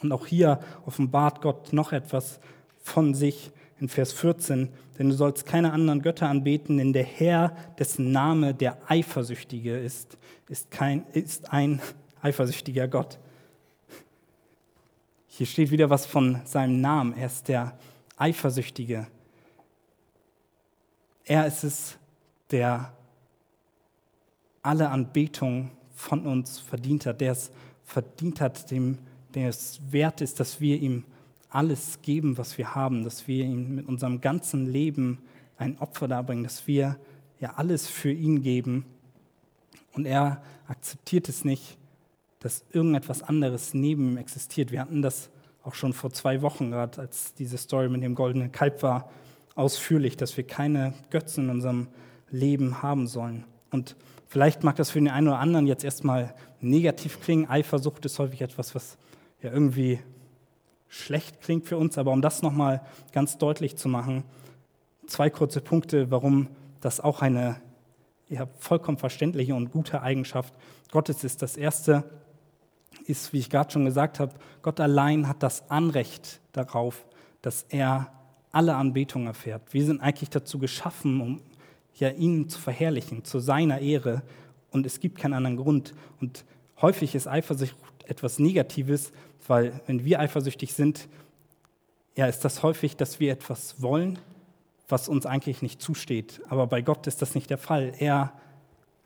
Und 0.00 0.12
auch 0.12 0.26
hier 0.26 0.60
offenbart 0.86 1.42
Gott 1.42 1.72
noch 1.72 1.92
etwas 1.92 2.40
von 2.78 3.14
sich 3.14 3.50
in 3.80 3.88
Vers 3.88 4.12
14, 4.12 4.68
denn 4.98 5.10
du 5.10 5.14
sollst 5.14 5.46
keine 5.46 5.72
anderen 5.72 6.02
Götter 6.02 6.28
anbeten, 6.28 6.78
denn 6.78 6.92
der 6.92 7.04
Herr, 7.04 7.54
dessen 7.78 8.10
Name 8.10 8.54
der 8.54 8.78
Eifersüchtige 8.88 9.76
ist, 9.76 10.18
ist, 10.48 10.70
kein, 10.70 11.04
ist 11.12 11.52
ein 11.52 11.80
eifersüchtiger 12.22 12.88
Gott. 12.88 13.18
Hier 15.26 15.46
steht 15.46 15.70
wieder 15.70 15.88
was 15.90 16.06
von 16.06 16.40
seinem 16.44 16.80
Namen. 16.80 17.16
Er 17.16 17.26
ist 17.26 17.48
der 17.48 17.78
Eifersüchtige. 18.16 19.06
Er 21.24 21.46
ist 21.46 21.62
es, 21.62 21.98
der 22.50 22.92
alle 24.62 24.90
Anbetung 24.90 25.70
von 25.94 26.26
uns 26.26 26.58
verdient 26.58 27.06
hat, 27.06 27.20
der 27.20 27.32
es 27.32 27.50
verdient 27.84 28.40
hat, 28.40 28.70
dem, 28.70 28.98
der 29.34 29.48
es 29.48 29.80
wert 29.90 30.20
ist, 30.20 30.40
dass 30.40 30.60
wir 30.60 30.80
ihm 30.80 31.04
alles 31.50 32.02
geben, 32.02 32.36
was 32.36 32.58
wir 32.58 32.74
haben, 32.74 33.04
dass 33.04 33.28
wir 33.28 33.44
ihm 33.44 33.76
mit 33.76 33.86
unserem 33.86 34.20
ganzen 34.20 34.66
Leben 34.66 35.18
ein 35.56 35.78
Opfer 35.78 36.08
darbringen, 36.08 36.44
dass 36.44 36.66
wir 36.66 36.98
ja 37.40 37.54
alles 37.56 37.88
für 37.88 38.12
ihn 38.12 38.42
geben. 38.42 38.84
Und 39.92 40.06
er 40.06 40.42
akzeptiert 40.66 41.28
es 41.28 41.44
nicht, 41.44 41.78
dass 42.40 42.64
irgendetwas 42.72 43.22
anderes 43.22 43.74
neben 43.74 44.12
ihm 44.12 44.16
existiert. 44.16 44.70
Wir 44.72 44.80
hatten 44.80 45.02
das 45.02 45.30
auch 45.62 45.74
schon 45.74 45.92
vor 45.92 46.10
zwei 46.10 46.42
Wochen 46.42 46.70
gerade, 46.70 47.00
als 47.00 47.34
diese 47.34 47.58
Story 47.58 47.88
mit 47.88 48.02
dem 48.02 48.14
goldenen 48.14 48.52
Kalb 48.52 48.82
war, 48.82 49.10
ausführlich, 49.54 50.16
dass 50.16 50.36
wir 50.36 50.44
keine 50.44 50.94
Götzen 51.10 51.44
in 51.44 51.50
unserem 51.50 51.88
Leben 52.30 52.82
haben 52.82 53.06
sollen. 53.06 53.44
Und 53.70 53.96
vielleicht 54.26 54.62
mag 54.62 54.76
das 54.76 54.90
für 54.90 55.00
den 55.00 55.08
einen 55.08 55.28
oder 55.28 55.40
anderen 55.40 55.66
jetzt 55.66 55.84
erstmal 55.84 56.34
negativ 56.60 57.20
klingen. 57.20 57.48
Eifersucht 57.48 58.04
ist 58.04 58.18
häufig 58.18 58.40
etwas, 58.40 58.74
was 58.74 58.98
ja 59.42 59.50
irgendwie 59.50 59.98
schlecht 60.88 61.40
klingt 61.40 61.66
für 61.66 61.76
uns, 61.76 61.98
aber 61.98 62.12
um 62.12 62.22
das 62.22 62.42
nochmal 62.42 62.82
ganz 63.12 63.36
deutlich 63.38 63.76
zu 63.76 63.88
machen, 63.88 64.24
zwei 65.06 65.28
kurze 65.28 65.60
Punkte, 65.60 66.10
warum 66.10 66.48
das 66.80 67.00
auch 67.00 67.20
eine 67.20 67.60
ja, 68.28 68.46
vollkommen 68.58 68.98
verständliche 68.98 69.54
und 69.54 69.70
gute 69.70 70.02
Eigenschaft 70.02 70.54
Gottes 70.90 71.24
ist. 71.24 71.42
Das 71.42 71.56
erste 71.56 72.04
ist, 73.08 73.32
wie 73.32 73.38
ich 73.38 73.50
gerade 73.50 73.70
schon 73.70 73.84
gesagt 73.84 74.20
habe, 74.20 74.34
Gott 74.62 74.80
allein 74.80 75.28
hat 75.28 75.42
das 75.42 75.70
Anrecht 75.70 76.40
darauf, 76.52 77.06
dass 77.42 77.64
er 77.68 78.12
alle 78.52 78.74
Anbetung 78.74 79.26
erfährt. 79.26 79.62
Wir 79.72 79.84
sind 79.84 80.00
eigentlich 80.00 80.30
dazu 80.30 80.58
geschaffen, 80.58 81.20
um 81.20 81.40
ja 81.94 82.10
ihn 82.10 82.48
zu 82.48 82.58
verherrlichen, 82.58 83.24
zu 83.24 83.38
seiner 83.38 83.80
Ehre. 83.80 84.22
Und 84.70 84.86
es 84.86 85.00
gibt 85.00 85.18
keinen 85.18 85.34
anderen 85.34 85.56
Grund. 85.56 85.94
Und 86.20 86.44
häufig 86.80 87.14
ist 87.14 87.26
Eifersucht 87.26 87.76
etwas 88.06 88.38
Negatives, 88.38 89.12
weil 89.46 89.80
wenn 89.86 90.04
wir 90.04 90.20
eifersüchtig 90.20 90.72
sind, 90.72 91.08
ja, 92.16 92.26
ist 92.26 92.44
das 92.44 92.62
häufig, 92.62 92.96
dass 92.96 93.20
wir 93.20 93.32
etwas 93.32 93.80
wollen, 93.80 94.18
was 94.88 95.08
uns 95.08 95.26
eigentlich 95.26 95.62
nicht 95.62 95.80
zusteht. 95.80 96.40
Aber 96.48 96.66
bei 96.66 96.82
Gott 96.82 97.06
ist 97.06 97.22
das 97.22 97.34
nicht 97.34 97.50
der 97.50 97.58
Fall. 97.58 97.92
Er 97.98 98.32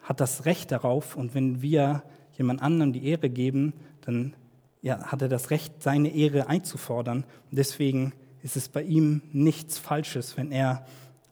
hat 0.03 0.21
das 0.21 0.47
Recht 0.47 0.73
darauf 0.73 1.17
und 1.17 1.35
wenn 1.35 1.63
wir 1.63 2.03
jemand 2.37 2.63
anderem 2.63 2.93
die 2.93 3.07
Ehre 3.07 3.29
geben, 3.29 3.75
dann 4.03 4.35
ja, 4.83 5.05
hat 5.05 5.23
er 5.23 5.29
das 5.29 5.51
Recht, 5.51 5.83
seine 5.83 6.15
Ehre 6.15 6.49
einzufordern. 6.49 7.25
Deswegen 7.51 8.13
ist 8.43 8.57
es 8.57 8.69
bei 8.69 8.83
ihm 8.83 9.23
nichts 9.33 9.79
Falsches, 9.79 10.37
wenn 10.37 10.51
er 10.53 10.85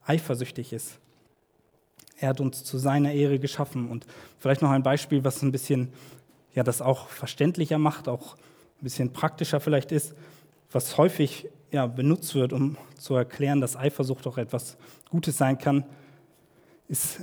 eifersüchtig 0.07 0.73
ist. 0.73 0.99
Er 2.19 2.31
hat 2.31 2.41
uns 2.41 2.65
zu 2.65 2.79
seiner 2.79 3.13
Ehre 3.13 3.39
geschaffen. 3.39 3.89
Und 3.89 4.07
vielleicht 4.39 4.63
noch 4.63 4.71
ein 4.71 4.83
Beispiel, 4.83 5.25
was 5.25 5.43
ein 5.43 5.53
bisschen 5.53 5.93
ja, 6.55 6.63
das 6.63 6.83
auch 6.83 7.09
verständlicher 7.09 7.79
macht, 7.79 8.09
auch 8.09 8.37
ein 8.37 8.85
bisschen 8.85 9.13
praktischer 9.13 9.61
vielleicht 9.61 9.93
ist, 9.93 10.15
was 10.71 10.97
häufig 10.97 11.49
ja, 11.71 11.87
benutzt 11.87 12.35
wird, 12.35 12.53
um 12.53 12.77
zu 12.97 13.15
erklären, 13.15 13.61
dass 13.61 13.77
Eifersucht 13.77 14.27
auch 14.27 14.39
etwas 14.39 14.77
Gutes 15.11 15.39
sein 15.39 15.59
kann, 15.59 15.85
ist, 16.89 17.23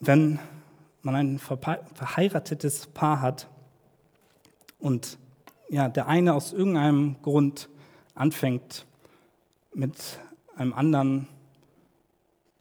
wenn 0.00 0.38
man 1.02 1.14
ein 1.14 1.38
verheiratetes 1.38 2.86
Paar 2.88 3.20
hat 3.20 3.48
und 4.82 5.18
ja, 5.70 5.88
der 5.88 6.06
eine 6.06 6.34
aus 6.34 6.52
irgendeinem 6.52 7.16
Grund 7.22 7.70
anfängt, 8.14 8.84
mit 9.72 10.18
einem 10.54 10.74
anderen 10.74 11.28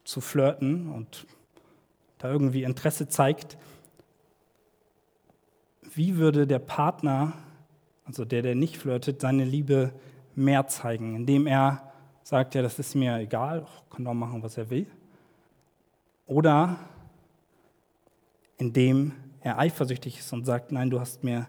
zu 0.05 0.21
flirten 0.21 0.89
und 0.89 1.27
da 2.19 2.31
irgendwie 2.31 2.63
Interesse 2.63 3.09
zeigt, 3.09 3.57
wie 5.93 6.15
würde 6.15 6.47
der 6.47 6.59
Partner 6.59 7.33
also 8.11 8.25
der, 8.25 8.41
der 8.41 8.55
nicht 8.55 8.77
flirtet, 8.77 9.21
seine 9.21 9.45
Liebe 9.45 9.93
mehr 10.35 10.67
zeigen, 10.67 11.15
indem 11.15 11.47
er 11.47 11.93
sagt, 12.23 12.55
ja, 12.55 12.61
das 12.61 12.77
ist 12.77 12.93
mir 12.93 13.17
egal, 13.17 13.65
kann 13.89 14.03
doch 14.03 14.13
machen, 14.13 14.43
was 14.43 14.57
er 14.57 14.69
will. 14.69 14.85
Oder 16.25 16.77
indem 18.57 19.13
er 19.39 19.59
eifersüchtig 19.59 20.19
ist 20.19 20.33
und 20.33 20.45
sagt, 20.45 20.73
nein, 20.73 20.89
du 20.89 20.99
hast 20.99 21.23
mir 21.23 21.47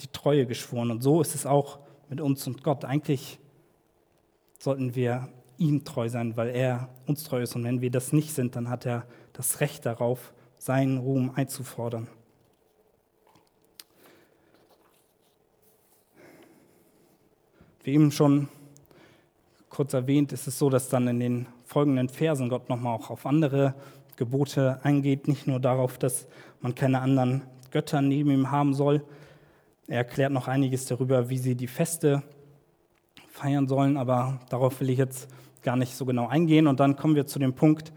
die 0.00 0.08
Treue 0.08 0.46
geschworen. 0.46 0.90
Und 0.90 1.02
so 1.02 1.20
ist 1.20 1.34
es 1.34 1.46
auch 1.46 1.78
mit 2.08 2.20
uns 2.20 2.46
und 2.46 2.62
Gott. 2.62 2.84
Eigentlich 2.84 3.38
sollten 4.58 4.94
wir 4.94 5.28
ihm 5.58 5.84
treu 5.84 6.08
sein, 6.08 6.36
weil 6.36 6.50
er 6.50 6.88
uns 7.06 7.24
treu 7.24 7.42
ist. 7.42 7.56
Und 7.56 7.64
wenn 7.64 7.80
wir 7.80 7.90
das 7.90 8.12
nicht 8.12 8.34
sind, 8.34 8.56
dann 8.56 8.68
hat 8.68 8.86
er 8.86 9.06
das 9.32 9.60
Recht 9.60 9.86
darauf, 9.86 10.32
seinen 10.58 10.98
Ruhm 10.98 11.32
einzufordern. 11.34 12.08
Wie 17.84 17.92
eben 17.92 18.10
schon 18.10 18.48
kurz 19.68 19.92
erwähnt, 19.92 20.32
ist 20.32 20.48
es 20.48 20.58
so, 20.58 20.70
dass 20.70 20.88
dann 20.88 21.06
in 21.06 21.20
den 21.20 21.46
folgenden 21.64 22.08
Versen 22.08 22.48
Gott 22.48 22.68
nochmal 22.68 22.96
auch 22.96 23.10
auf 23.10 23.26
andere 23.26 23.74
Gebote 24.16 24.80
eingeht, 24.82 25.28
nicht 25.28 25.46
nur 25.46 25.60
darauf, 25.60 25.98
dass 25.98 26.26
man 26.60 26.74
keine 26.74 27.00
anderen 27.00 27.42
Götter 27.70 28.00
neben 28.02 28.30
ihm 28.30 28.50
haben 28.50 28.74
soll. 28.74 29.04
Er 29.88 29.98
erklärt 29.98 30.32
noch 30.32 30.48
einiges 30.48 30.86
darüber, 30.86 31.28
wie 31.28 31.38
sie 31.38 31.54
die 31.54 31.68
Feste 31.68 32.22
feiern 33.30 33.68
sollen, 33.68 33.96
aber 33.96 34.40
darauf 34.48 34.80
will 34.80 34.90
ich 34.90 34.98
jetzt 34.98 35.28
gar 35.62 35.76
nicht 35.76 35.94
so 35.94 36.04
genau 36.04 36.26
eingehen. 36.26 36.66
Und 36.66 36.80
dann 36.80 36.96
kommen 36.96 37.14
wir 37.14 37.26
zu 37.26 37.38
dem 37.38 37.54
Punkt 37.54 37.92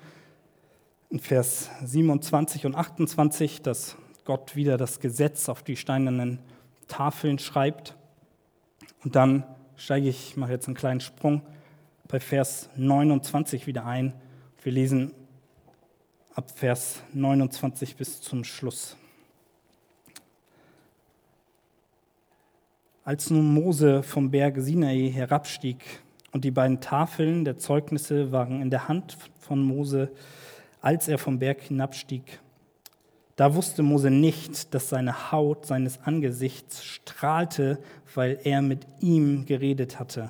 in 1.10 1.19
Vers 1.19 1.71
27 1.84 2.67
und 2.67 2.75
28, 2.75 3.63
dass 3.63 3.95
Gott 4.23 4.56
wieder 4.56 4.78
das 4.78 4.99
Gesetz 4.99 5.49
auf 5.49 5.63
die 5.63 5.75
steinernen 5.75 6.39
Tafeln 6.88 7.39
schreibt 7.39 7.95
Und 9.04 9.15
dann 9.15 9.43
steige 9.75 10.10
ich, 10.10 10.38
mache 10.38 10.52
jetzt 10.52 10.67
einen 10.67 10.75
kleinen 10.75 10.99
Sprung 10.99 11.41
bei 12.08 12.19
Vers 12.19 12.69
29 12.75 13.65
wieder 13.65 13.86
ein. 13.86 14.13
Wir 14.62 14.71
lesen 14.71 15.13
ab 16.36 16.52
Vers 16.52 17.02
29 17.13 17.95
bis 17.95 18.21
zum 18.21 18.43
Schluss. 18.43 18.97
Als 23.10 23.32
nun 23.32 23.52
Mose 23.56 24.04
vom 24.04 24.30
Berg 24.30 24.60
Sinai 24.60 25.10
herabstieg 25.12 25.84
und 26.32 26.45
die 26.45 26.52
beiden 26.52 26.80
Tafeln 26.80 27.43
der 27.43 27.58
Zeugnisse 27.58 28.32
waren 28.32 28.62
in 28.62 28.69
der 28.69 28.88
Hand 28.88 29.17
von 29.39 29.63
Mose, 29.63 30.12
als 30.80 31.08
er 31.08 31.17
vom 31.17 31.39
Berg 31.39 31.60
hinabstieg, 31.60 32.39
da 33.36 33.56
wusste 33.56 33.82
Mose 33.82 34.12
nicht, 34.12 34.76
dass 34.76 34.89
seine 34.89 35.32
Haut 35.32 35.65
seines 35.65 36.00
Angesichts 36.04 36.84
strahlte, 36.84 37.80
weil 38.13 38.38
er 38.43 38.62
mit 38.62 38.86
ihm 39.00 39.48
geredet 39.48 40.00
hatte. 40.00 40.30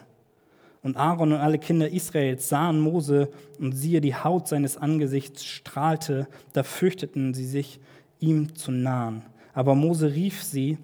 Und 0.81 0.95
Aaron 0.95 1.33
und 1.33 1.39
alle 1.39 1.59
Kinder 1.59 1.89
Israels 1.89 2.47
sahen 2.47 2.79
Mose 2.79 3.29
und 3.59 3.73
siehe, 3.73 3.99
die 3.99 4.15
Haut 4.15 4.47
seines 4.47 4.77
Angesichts 4.77 5.43
strahlte, 5.43 6.29
da 6.53 6.63
fürchteten 6.63 7.33
sie 7.33 7.45
sich, 7.45 7.81
ihm 8.21 8.55
zu 8.55 8.71
nahen. 8.71 9.23
Aber 9.53 9.75
Mose 9.75 10.13
rief 10.13 10.41
sie 10.41 10.77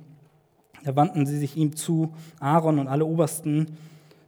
da 0.86 0.96
wandten 0.96 1.26
sie 1.26 1.40
sich 1.40 1.58
ihm 1.58 1.76
zu, 1.76 2.14
Aaron 2.40 2.78
und 2.78 2.88
alle 2.88 3.06
Obersten 3.06 3.78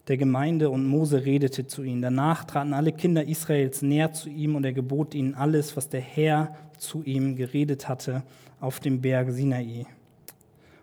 der 0.07 0.17
Gemeinde, 0.17 0.71
und 0.71 0.87
Mose 0.87 1.23
redete 1.23 1.67
zu 1.67 1.83
ihnen. 1.83 2.01
Danach 2.01 2.45
traten 2.45 2.73
alle 2.73 2.91
Kinder 2.91 3.27
Israels 3.27 3.83
näher 3.83 4.11
zu 4.11 4.29
ihm, 4.29 4.55
und 4.55 4.65
er 4.65 4.73
gebot 4.73 5.13
ihnen 5.13 5.35
alles, 5.35 5.77
was 5.77 5.87
der 5.87 6.01
Herr 6.01 6.55
zu 6.79 7.03
ihm 7.03 7.35
geredet 7.35 7.87
hatte, 7.87 8.23
auf 8.59 8.79
dem 8.79 9.01
Berg 9.01 9.31
Sinai. 9.31 9.85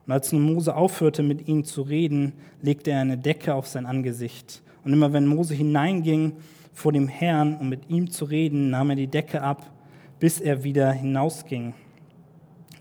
Und 0.06 0.12
als 0.12 0.30
nun 0.30 0.42
Mose 0.42 0.76
aufhörte, 0.76 1.24
mit 1.24 1.48
ihnen 1.48 1.64
zu 1.64 1.82
reden, 1.82 2.34
legte 2.62 2.92
er 2.92 3.00
eine 3.00 3.18
Decke 3.18 3.54
auf 3.54 3.66
sein 3.66 3.86
Angesicht. 3.86 4.62
Und 4.84 4.92
immer 4.92 5.12
wenn 5.12 5.26
Mose 5.26 5.54
hineinging 5.54 6.34
vor 6.72 6.92
dem 6.92 7.08
Herrn, 7.08 7.56
um 7.56 7.68
mit 7.68 7.90
ihm 7.90 8.10
zu 8.10 8.26
reden, 8.26 8.70
nahm 8.70 8.90
er 8.90 8.96
die 8.96 9.08
Decke 9.08 9.42
ab, 9.42 9.72
bis 10.20 10.40
er 10.40 10.62
wieder 10.62 10.92
hinausging. 10.92 11.74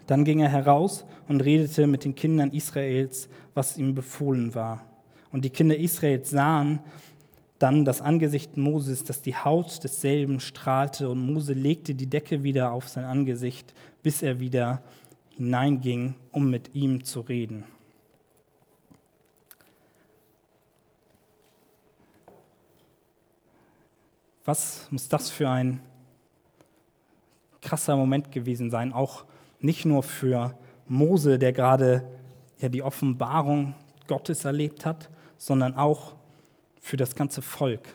Dann 0.07 0.25
ging 0.25 0.39
er 0.39 0.49
heraus 0.49 1.05
und 1.27 1.41
redete 1.41 1.87
mit 1.87 2.03
den 2.03 2.15
Kindern 2.15 2.51
Israels, 2.51 3.29
was 3.53 3.77
ihm 3.77 3.95
befohlen 3.95 4.53
war. 4.55 4.85
Und 5.31 5.45
die 5.45 5.49
Kinder 5.49 5.77
Israels 5.77 6.29
sahen 6.29 6.79
dann 7.59 7.85
das 7.85 8.01
Angesicht 8.01 8.57
Moses, 8.57 9.05
dass 9.05 9.21
die 9.21 9.35
Haut 9.35 9.83
desselben 9.83 10.39
strahlte, 10.41 11.09
und 11.09 11.33
Mose 11.33 11.53
legte 11.53 11.95
die 11.95 12.09
Decke 12.09 12.43
wieder 12.43 12.71
auf 12.71 12.89
sein 12.89 13.05
Angesicht, 13.05 13.73
bis 14.01 14.21
er 14.21 14.39
wieder 14.39 14.83
hineinging, 15.37 16.15
um 16.31 16.49
mit 16.49 16.75
ihm 16.75 17.03
zu 17.05 17.21
reden. 17.21 17.63
Was 24.45 24.87
muss 24.91 25.07
das 25.07 25.29
für 25.29 25.49
ein 25.49 25.79
krasser 27.61 27.95
Moment 27.95 28.31
gewesen 28.31 28.69
sein, 28.69 28.91
auch 28.91 29.23
nicht 29.63 29.85
nur 29.85 30.03
für 30.03 30.57
Mose, 30.87 31.39
der 31.39 31.53
gerade 31.53 32.07
ja, 32.59 32.69
die 32.69 32.83
Offenbarung 32.83 33.75
Gottes 34.07 34.45
erlebt 34.45 34.85
hat, 34.85 35.09
sondern 35.37 35.75
auch 35.75 36.15
für 36.79 36.97
das 36.97 37.15
ganze 37.15 37.41
Volk. 37.41 37.87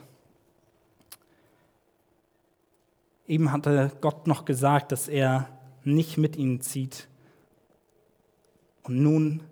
Eben 3.27 3.53
hatte 3.53 3.93
Gott 4.01 4.27
noch 4.27 4.47
gesagt, 4.47 4.93
dass 4.93 5.09
er 5.09 5.49
nicht 5.85 6.17
mit 6.17 6.37
ihnen 6.37 6.63
zieht. 6.63 7.07
Und 8.83 9.03
nun 9.03 9.43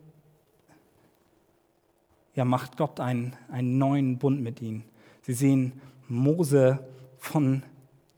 ja, 2.34 2.46
macht 2.46 2.78
Gott 2.78 3.00
einen, 3.00 3.36
einen 3.50 3.76
neuen 3.76 4.18
Bund 4.18 4.40
mit 4.40 4.62
ihnen. 4.62 4.84
Sie 5.22 5.34
sehen 5.34 5.80
Mose 6.08 6.78
von 7.18 7.62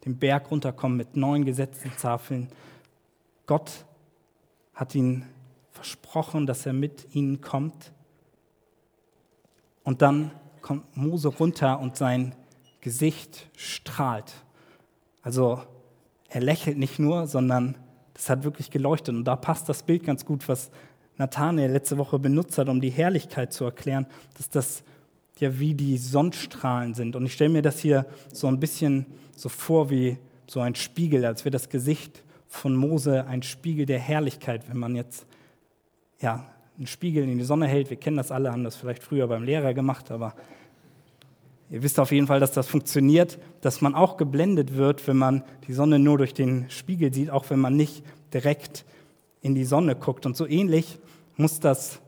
dem 0.04 0.16
Berg 0.16 0.50
runterkommen 0.50 0.96
mit 0.96 1.16
neuen 1.16 1.44
Gesetzestafeln. 1.44 2.48
Gott 3.46 3.84
hat 4.78 4.94
ihn 4.94 5.24
versprochen, 5.72 6.46
dass 6.46 6.64
er 6.64 6.72
mit 6.72 7.12
ihnen 7.12 7.40
kommt. 7.40 7.90
Und 9.82 10.02
dann 10.02 10.30
kommt 10.62 10.96
Mose 10.96 11.26
runter 11.26 11.80
und 11.80 11.96
sein 11.96 12.32
Gesicht 12.80 13.48
strahlt. 13.56 14.32
Also 15.20 15.60
er 16.28 16.40
lächelt 16.42 16.78
nicht 16.78 17.00
nur, 17.00 17.26
sondern 17.26 17.74
das 18.14 18.30
hat 18.30 18.44
wirklich 18.44 18.70
geleuchtet. 18.70 19.16
Und 19.16 19.24
da 19.24 19.34
passt 19.34 19.68
das 19.68 19.82
Bild 19.82 20.04
ganz 20.04 20.24
gut, 20.24 20.48
was 20.48 20.70
Nathanael 21.16 21.72
letzte 21.72 21.98
Woche 21.98 22.20
benutzt 22.20 22.56
hat, 22.56 22.68
um 22.68 22.80
die 22.80 22.90
Herrlichkeit 22.90 23.52
zu 23.52 23.64
erklären, 23.64 24.06
dass 24.36 24.48
das 24.48 24.84
ja 25.40 25.58
wie 25.58 25.74
die 25.74 25.98
Sonnenstrahlen 25.98 26.94
sind. 26.94 27.16
Und 27.16 27.26
ich 27.26 27.32
stelle 27.32 27.50
mir 27.50 27.62
das 27.62 27.80
hier 27.80 28.06
so 28.32 28.46
ein 28.46 28.60
bisschen 28.60 29.06
so 29.34 29.48
vor 29.48 29.90
wie 29.90 30.18
so 30.46 30.60
ein 30.60 30.76
Spiegel, 30.76 31.24
als 31.24 31.44
wäre 31.44 31.50
das 31.50 31.68
Gesicht 31.68 32.22
von 32.48 32.74
Mose 32.74 33.26
ein 33.26 33.42
Spiegel 33.42 33.86
der 33.86 33.98
Herrlichkeit, 33.98 34.68
wenn 34.68 34.78
man 34.78 34.96
jetzt 34.96 35.26
ja, 36.20 36.44
einen 36.76 36.86
Spiegel 36.86 37.28
in 37.28 37.38
die 37.38 37.44
Sonne 37.44 37.66
hält. 37.66 37.90
Wir 37.90 37.96
kennen 37.96 38.16
das 38.16 38.32
alle, 38.32 38.50
haben 38.50 38.64
das 38.64 38.76
vielleicht 38.76 39.02
früher 39.02 39.28
beim 39.28 39.44
Lehrer 39.44 39.74
gemacht, 39.74 40.10
aber 40.10 40.34
ihr 41.70 41.82
wisst 41.82 42.00
auf 42.00 42.10
jeden 42.10 42.26
Fall, 42.26 42.40
dass 42.40 42.52
das 42.52 42.66
funktioniert, 42.66 43.38
dass 43.60 43.80
man 43.80 43.94
auch 43.94 44.16
geblendet 44.16 44.76
wird, 44.76 45.06
wenn 45.06 45.18
man 45.18 45.44
die 45.66 45.72
Sonne 45.74 45.98
nur 45.98 46.18
durch 46.18 46.34
den 46.34 46.68
Spiegel 46.70 47.12
sieht, 47.12 47.30
auch 47.30 47.48
wenn 47.50 47.60
man 47.60 47.76
nicht 47.76 48.02
direkt 48.32 48.84
in 49.42 49.54
die 49.54 49.64
Sonne 49.64 49.94
guckt. 49.94 50.26
Und 50.26 50.36
so 50.36 50.46
ähnlich 50.46 50.98
muss 51.36 51.60
das 51.60 52.00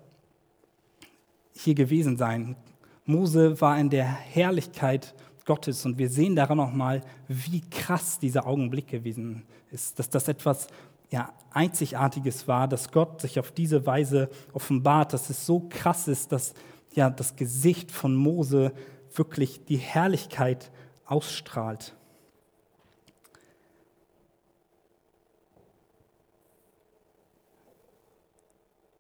hier 1.53 1.75
gewesen 1.75 2.17
sein. 2.17 2.57
Mose 3.05 3.61
war 3.61 3.79
in 3.79 3.91
der 3.91 4.07
Herrlichkeit 4.07 5.15
Gottes 5.45 5.85
und 5.85 5.99
wir 5.99 6.09
sehen 6.09 6.37
daran 6.37 6.59
nochmal, 6.59 7.03
wie 7.27 7.61
krass 7.61 8.19
dieser 8.19 8.47
Augenblick 8.47 8.87
gewesen 8.87 9.43
ist, 9.71 9.99
dass 9.99 10.11
das 10.11 10.29
etwas 10.29 10.69
ja, 11.11 11.33
Einzigartiges 11.51 12.47
war, 12.47 12.69
dass 12.69 12.93
Gott 12.93 13.21
sich 13.21 13.39
auf 13.39 13.51
diese 13.51 13.87
Weise 13.87 14.31
offenbart, 14.53 15.13
dass 15.13 15.31
es 15.31 15.47
so 15.47 15.67
krass 15.69 16.09
ist, 16.09 16.33
dass 16.33 16.55
ja, 16.93 17.11
das 17.11 17.37
Gesicht 17.37 17.91
von 17.91 18.15
Mose 18.15 18.73
wirklich 19.15 19.65
die 19.65 19.77
Herrlichkeit 19.77 20.71
ausstrahlt. 21.05 21.95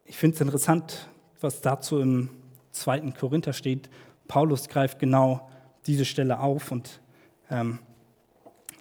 Ich 0.04 0.16
finde 0.16 0.34
es 0.34 0.40
interessant, 0.40 1.08
was 1.40 1.60
dazu 1.60 2.00
im 2.00 2.30
zweiten 2.72 3.14
Korinther 3.14 3.52
steht. 3.52 3.88
Paulus 4.26 4.68
greift 4.68 4.98
genau 4.98 5.48
diese 5.86 6.04
Stelle 6.04 6.40
auf 6.40 6.72
und 6.72 7.00
ähm, 7.48 7.78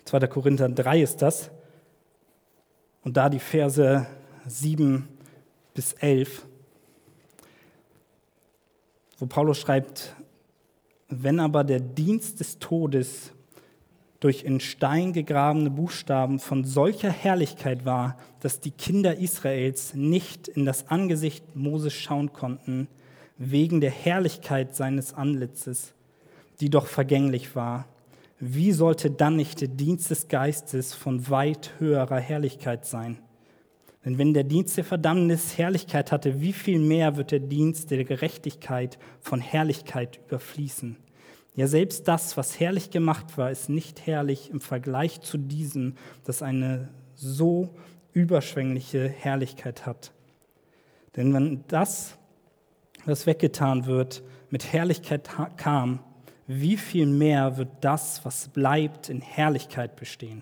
2. 0.06 0.28
Korinther 0.28 0.70
3 0.70 1.02
ist 1.02 1.22
das. 1.22 1.52
Und 3.04 3.18
da 3.18 3.30
die 3.30 3.40
Verse 3.40 4.06
7 4.46 5.08
bis 5.74 5.94
11, 5.94 6.46
wo 9.18 9.26
Paulus 9.26 9.58
schreibt, 9.60 10.16
wenn 11.10 11.40
aber 11.40 11.64
der 11.64 11.80
Dienst 11.80 12.40
des 12.40 12.60
Todes 12.60 13.32
durch 14.20 14.44
in 14.44 14.60
Stein 14.60 15.14
gegrabene 15.14 15.70
Buchstaben 15.70 16.40
von 16.40 16.66
solcher 16.66 17.10
Herrlichkeit 17.10 17.86
war, 17.86 18.18
dass 18.42 18.60
die 18.60 18.72
Kinder 18.72 19.18
Israels 19.18 19.94
nicht 19.94 20.48
in 20.48 20.66
das 20.66 20.90
Angesicht 20.90 21.56
Moses 21.56 21.94
schauen 21.94 22.34
konnten, 22.34 22.88
wegen 23.38 23.80
der 23.80 23.92
Herrlichkeit 23.92 24.76
seines 24.76 25.14
Anlitzes, 25.14 25.94
die 26.60 26.70
doch 26.70 26.88
vergänglich 26.88 27.56
war, 27.56 27.88
wie 28.40 28.72
sollte 28.72 29.12
dann 29.12 29.36
nicht 29.36 29.62
der 29.62 29.68
Dienst 29.68 30.10
des 30.10 30.28
Geistes 30.28 30.94
von 30.94 31.30
weit 31.30 31.74
höherer 31.80 32.20
Herrlichkeit 32.20 32.86
sein? 32.86 33.20
Denn 34.06 34.18
wenn 34.18 34.34
der 34.34 34.46
Dienst 34.46 34.78
der 34.78 34.86
Verdammnis 34.86 35.58
Herrlichkeit 35.58 36.12
hatte, 36.12 36.40
wie 36.40 36.54
viel 36.54 36.80
mehr 36.80 37.18
wird 37.18 37.32
der 37.32 37.42
Dienst 37.42 37.92
der 37.92 38.06
Gerechtigkeit 38.06 38.98
von 39.20 39.42
Herrlichkeit 39.42 40.20
überfließen? 40.28 40.96
Ja, 41.56 41.68
selbst 41.68 42.08
das, 42.08 42.38
was 42.38 42.60
herrlich 42.60 42.92
gemacht 42.92 43.38
war, 43.38 43.52
ist 43.52 43.68
nicht 43.68 44.08
herrlich 44.08 44.50
im 44.50 44.62
Vergleich 44.62 45.20
zu 45.20 45.38
diesem, 45.38 45.96
das 46.24 46.42
eine 46.42 46.88
so 47.16 47.76
überschwängliche 48.14 49.10
Herrlichkeit 49.10 49.86
hat. 49.86 50.14
Denn 51.18 51.34
wenn 51.34 51.66
das, 51.68 52.18
was 53.06 53.26
weggetan 53.26 53.86
wird, 53.86 54.24
mit 54.50 54.72
Herrlichkeit 54.72 55.30
kam, 55.58 56.00
wie 56.52 56.78
viel 56.78 57.06
mehr 57.06 57.58
wird 57.58 57.70
das, 57.82 58.26
was 58.26 58.48
bleibt, 58.48 59.08
in 59.08 59.22
Herrlichkeit 59.22 59.96
bestehen? 59.96 60.42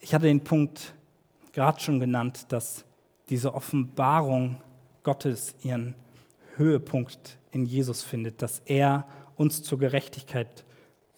Ich 0.00 0.12
hatte 0.12 0.26
den 0.26 0.44
Punkt 0.44 0.92
gerade 1.52 1.80
schon 1.80 1.98
genannt, 1.98 2.44
dass 2.52 2.84
diese 3.30 3.54
Offenbarung 3.54 4.60
Gottes 5.02 5.54
ihren 5.62 5.94
Höhepunkt 6.56 7.38
in 7.52 7.64
Jesus 7.64 8.02
findet, 8.02 8.42
dass 8.42 8.60
er 8.66 9.06
uns 9.36 9.62
zur 9.62 9.78
Gerechtigkeit 9.78 10.66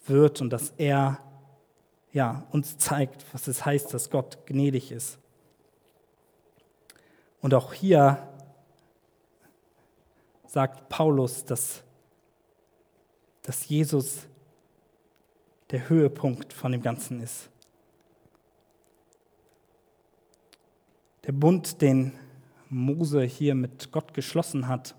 wird 0.05 0.39
und 0.39 0.51
dass 0.51 0.73
er 0.77 1.19
ja, 2.13 2.47
uns 2.51 2.77
zeigt, 2.77 3.25
was 3.33 3.49
es 3.49 3.65
heißt, 3.65 3.93
dass 3.93 4.09
Gott 4.09 4.45
gnädig 4.45 4.89
ist. 4.93 5.17
Und 7.41 7.53
auch 7.53 7.73
hier 7.73 8.25
sagt 10.53 10.87
Paulus, 10.87 11.43
dass, 11.45 11.81
dass 13.41 13.67
Jesus 13.67 14.27
der 15.71 15.89
Höhepunkt 15.89 16.53
von 16.53 16.71
dem 16.71 16.83
Ganzen 16.83 17.21
ist. 17.21 17.49
Der 21.25 21.31
Bund, 21.31 21.81
den 21.81 22.13
Mose 22.69 23.23
hier 23.23 23.55
mit 23.55 23.91
Gott 23.91 24.13
geschlossen 24.13 24.67
hat 24.67 24.93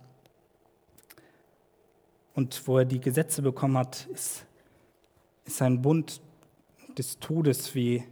und 2.34 2.66
wo 2.66 2.78
er 2.78 2.84
die 2.84 3.00
Gesetze 3.00 3.40
bekommen 3.40 3.78
hat, 3.78 4.06
ist, 4.06 4.44
ist 5.44 5.62
ein 5.62 5.80
Bund 5.80 6.20
des 6.98 7.20
Todes, 7.20 7.76
wie 7.76 8.02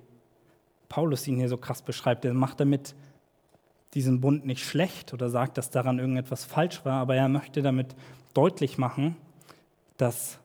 Paulus 0.88 1.26
ihn 1.26 1.38
hier 1.38 1.48
so 1.48 1.57
krass 1.57 1.83
beschreibt. 1.83 2.24
Er 2.24 2.35
macht 2.35 2.61
damit 2.61 2.94
diesen 3.94 4.20
Bund 4.20 4.46
nicht 4.46 4.64
schlecht 4.64 5.12
oder 5.12 5.28
sagt, 5.28 5.59
dass 5.59 5.70
daran 5.70 5.98
irgendetwas 5.98 6.44
falsch 6.44 6.85
war, 6.85 7.00
aber 7.00 7.14
er 7.14 7.28
möchte 7.28 7.62
damit 7.62 7.94
deutlich 8.35 8.78
machen, 8.78 9.16
dass 9.96 10.38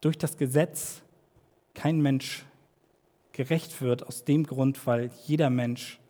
durch 0.00 0.18
das 0.18 0.36
Gesetz 0.36 1.02
kein 1.74 2.00
Mensch 2.00 2.44
gerecht 3.32 3.80
wird 3.80 4.06
aus 4.06 4.24
dem 4.24 4.44
Grund, 4.44 4.86
weil 4.86 5.10
jeder 5.26 5.50
Mensch 5.50 6.00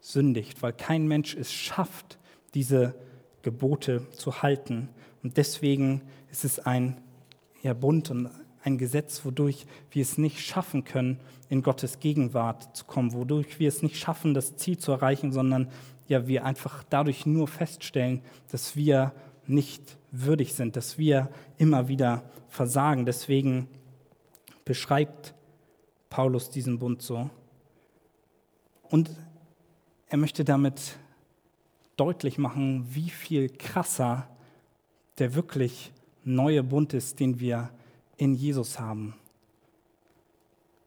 sündigt, 0.00 0.62
weil 0.62 0.72
kein 0.72 1.06
Mensch 1.06 1.34
es 1.34 1.52
schafft, 1.52 2.18
diese 2.54 2.94
Gebote 3.42 4.08
zu 4.10 4.42
halten. 4.42 4.88
Und 5.22 5.36
deswegen 5.36 6.02
ist 6.30 6.44
es 6.44 6.58
ein 6.58 7.00
ja, 7.62 7.74
Bund 7.74 8.10
und 8.10 8.28
ein 8.64 8.78
Gesetz, 8.78 9.24
wodurch 9.24 9.66
wir 9.90 10.02
es 10.02 10.16
nicht 10.18 10.40
schaffen 10.40 10.84
können, 10.84 11.20
in 11.50 11.62
Gottes 11.62 12.00
Gegenwart 12.00 12.74
zu 12.74 12.86
kommen, 12.86 13.12
wodurch 13.12 13.58
wir 13.58 13.68
es 13.68 13.82
nicht 13.82 13.96
schaffen, 13.96 14.32
das 14.32 14.56
Ziel 14.56 14.78
zu 14.78 14.90
erreichen, 14.90 15.32
sondern 15.32 15.70
ja, 16.08 16.26
wir 16.26 16.44
einfach 16.44 16.82
dadurch 16.88 17.26
nur 17.26 17.46
feststellen, 17.46 18.22
dass 18.50 18.74
wir 18.74 19.12
nicht 19.46 19.98
würdig 20.10 20.54
sind, 20.54 20.76
dass 20.76 20.96
wir 20.96 21.28
immer 21.58 21.88
wieder 21.88 22.22
versagen. 22.48 23.04
Deswegen 23.04 23.68
beschreibt 24.64 25.34
Paulus 26.08 26.48
diesen 26.48 26.78
Bund 26.78 27.02
so. 27.02 27.28
Und 28.88 29.10
er 30.08 30.16
möchte 30.16 30.44
damit 30.44 30.96
deutlich 31.96 32.38
machen, 32.38 32.86
wie 32.90 33.10
viel 33.10 33.50
krasser 33.50 34.28
der 35.18 35.34
wirklich 35.34 35.92
neue 36.24 36.62
Bund 36.62 36.94
ist, 36.94 37.20
den 37.20 37.40
wir 37.40 37.70
in 38.16 38.34
Jesus 38.34 38.78
haben. 38.78 39.14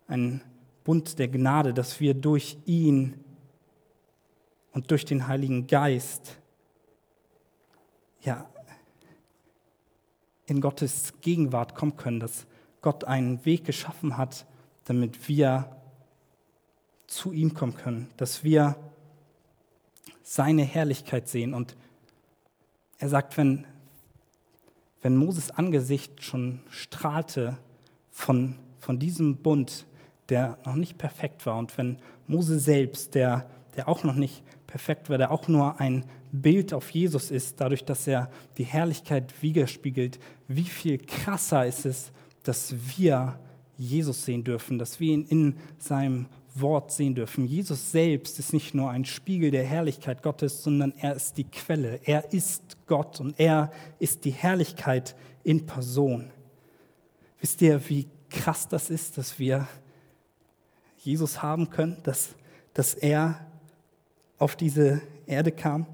Ein 0.08 0.42
Bund 0.84 1.20
der 1.20 1.28
Gnade, 1.28 1.74
dass 1.74 2.00
wir 2.00 2.14
durch 2.14 2.58
ihn 2.66 3.24
und 4.72 4.92
durch 4.92 5.06
den 5.06 5.28
Heiligen 5.28 5.68
Geist 5.68 6.38
ja, 8.22 8.50
in 10.46 10.62
Gottes 10.62 11.14
Gegenwart 11.22 11.76
kommen 11.76 11.98
können, 11.98 12.20
dass 12.20 12.46
Gott 12.82 13.04
einen 13.04 13.44
Weg 13.46 13.66
geschaffen 13.66 14.18
hat, 14.18 14.46
damit 14.86 15.28
wir 15.28 15.76
zu 17.08 17.32
ihm 17.32 17.54
kommen 17.54 17.76
können, 17.76 18.10
dass 18.18 18.44
wir 18.44 18.76
seine 20.24 20.64
Herrlichkeit 20.64 21.28
sehen. 21.28 21.54
Und 21.54 21.76
er 22.98 23.10
sagt, 23.10 23.38
wenn, 23.38 23.66
wenn 25.08 25.16
Moses 25.16 25.52
Angesicht 25.52 26.22
schon 26.22 26.60
strahlte 26.70 27.58
von, 28.12 28.56
von 28.78 29.00
diesem 29.00 29.38
Bund, 29.38 29.86
der 30.28 30.58
noch 30.66 30.76
nicht 30.76 30.98
perfekt 30.98 31.46
war, 31.46 31.58
und 31.58 31.78
wenn 31.78 31.96
Mose 32.28 32.60
selbst, 32.60 33.16
der, 33.16 33.50
der 33.78 33.88
auch 33.88 34.04
noch 34.04 34.16
nicht 34.16 34.44
perfekt 34.68 35.10
war, 35.10 35.18
der 35.18 35.32
auch 35.32 35.48
nur 35.48 35.80
ein 35.80 36.04
Bild 36.34 36.74
auf 36.74 36.90
Jesus 36.90 37.32
ist, 37.32 37.62
dadurch, 37.62 37.86
dass 37.86 38.06
er 38.06 38.30
die 38.58 38.66
Herrlichkeit 38.66 39.34
widerspiegelt, 39.42 40.20
wie 40.50 40.66
viel 40.66 40.98
krasser 40.98 41.66
ist 41.66 41.86
es, 41.86 42.12
dass 42.44 42.76
wir 42.98 43.40
Jesus 43.78 44.26
sehen 44.26 44.44
dürfen, 44.44 44.78
dass 44.78 45.00
wir 45.00 45.14
ihn 45.14 45.24
in 45.24 45.56
seinem 45.78 46.26
Wort 46.62 46.92
sehen 46.92 47.16
dürfen. 47.16 47.46
Jesus 47.46 47.92
selbst 47.92 48.40
ist 48.40 48.54
nicht 48.54 48.74
nur 48.74 48.90
ein 48.90 49.06
Spiegel 49.06 49.52
der 49.52 49.64
Herrlichkeit 49.64 50.24
Gottes, 50.24 50.64
sondern 50.64 50.94
er 50.98 51.16
ist 51.16 51.38
die 51.38 51.44
Quelle. 51.44 52.00
Er 52.04 52.34
ist 52.34 52.78
Gott 52.88 53.20
und 53.20 53.40
er 53.40 53.72
ist 54.00 54.26
die 54.26 54.32
Herrlichkeit 54.32 55.16
in 55.44 55.66
Person. 55.66 56.32
Wisst 57.40 57.62
ihr, 57.62 57.88
wie 57.90 58.08
krass 58.30 58.68
das 58.68 58.90
ist, 58.90 59.18
dass 59.18 59.40
wir 59.40 59.68
Jesus 60.98 61.42
haben 61.42 61.70
können, 61.70 61.98
dass, 62.04 62.36
dass 62.74 62.94
er 62.94 63.46
auf 64.38 64.56
diese 64.56 65.02
Erde 65.26 65.52
kam? 65.52 65.86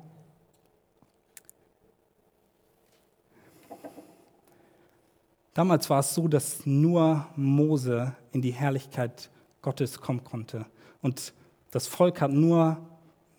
Damals 5.54 5.88
war 5.90 6.00
es 6.00 6.16
so, 6.16 6.28
dass 6.28 6.66
nur 6.66 7.28
Mose 7.36 8.16
in 8.32 8.42
die 8.42 8.54
Herrlichkeit 8.54 9.30
Gottes 9.64 10.00
kommen 10.00 10.24
konnte. 10.24 10.68
Und 11.02 11.34
das 11.72 11.88
Volk 11.88 12.22
hat 12.22 12.32
nur 12.32 12.78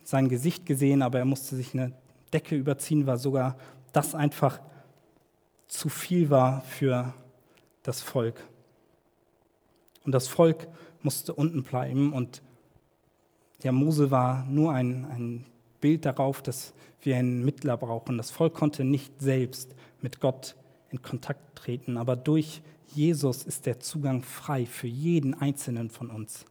sein 0.03 0.29
Gesicht 0.29 0.67
gesehen, 0.67 1.03
aber 1.03 1.21
er 1.21 1.25
musste 1.25 1.55
sich 1.55 1.73
eine 1.73 1.93
Decke 2.33 2.57
überziehen, 2.57 3.07
weil 3.07 3.19
sogar 3.19 3.57
das 3.93 4.17
einfach 4.17 4.61
zu 5.69 5.89
viel 5.89 6.31
war 6.31 6.63
für 6.63 7.15
das 7.85 8.03
Volk. 8.03 8.43
Und 10.05 10.13
das 10.13 10.27
Volk 10.27 10.67
musste 11.03 11.33
unten 11.33 11.63
bleiben 11.63 12.13
und 12.13 12.43
der 13.63 13.73
Mose 13.73 14.11
war 14.11 14.45
nur 14.47 14.73
ein, 14.73 15.05
ein 15.07 15.47
Bild 15.81 16.05
darauf, 16.05 16.43
dass 16.43 16.75
wir 17.03 17.17
einen 17.17 17.45
Mittler 17.45 17.77
brauchen. 17.77 18.19
Das 18.19 18.31
Volk 18.31 18.55
konnte 18.55 18.85
nicht 18.85 19.21
selbst 19.21 19.75
mit 20.01 20.21
Gott 20.21 20.57
in 20.91 21.03
Kontakt 21.03 21.57
treten, 21.57 21.97
aber 21.97 22.17
durch 22.17 22.63
Jesus 22.93 23.43
ist 23.43 23.67
der 23.67 23.81
Zugang 23.81 24.23
frei 24.23 24.67
für 24.67 24.87
jeden 24.87 25.35
einzelnen 25.35 25.91
von 25.91 26.11
uns. 26.11 26.45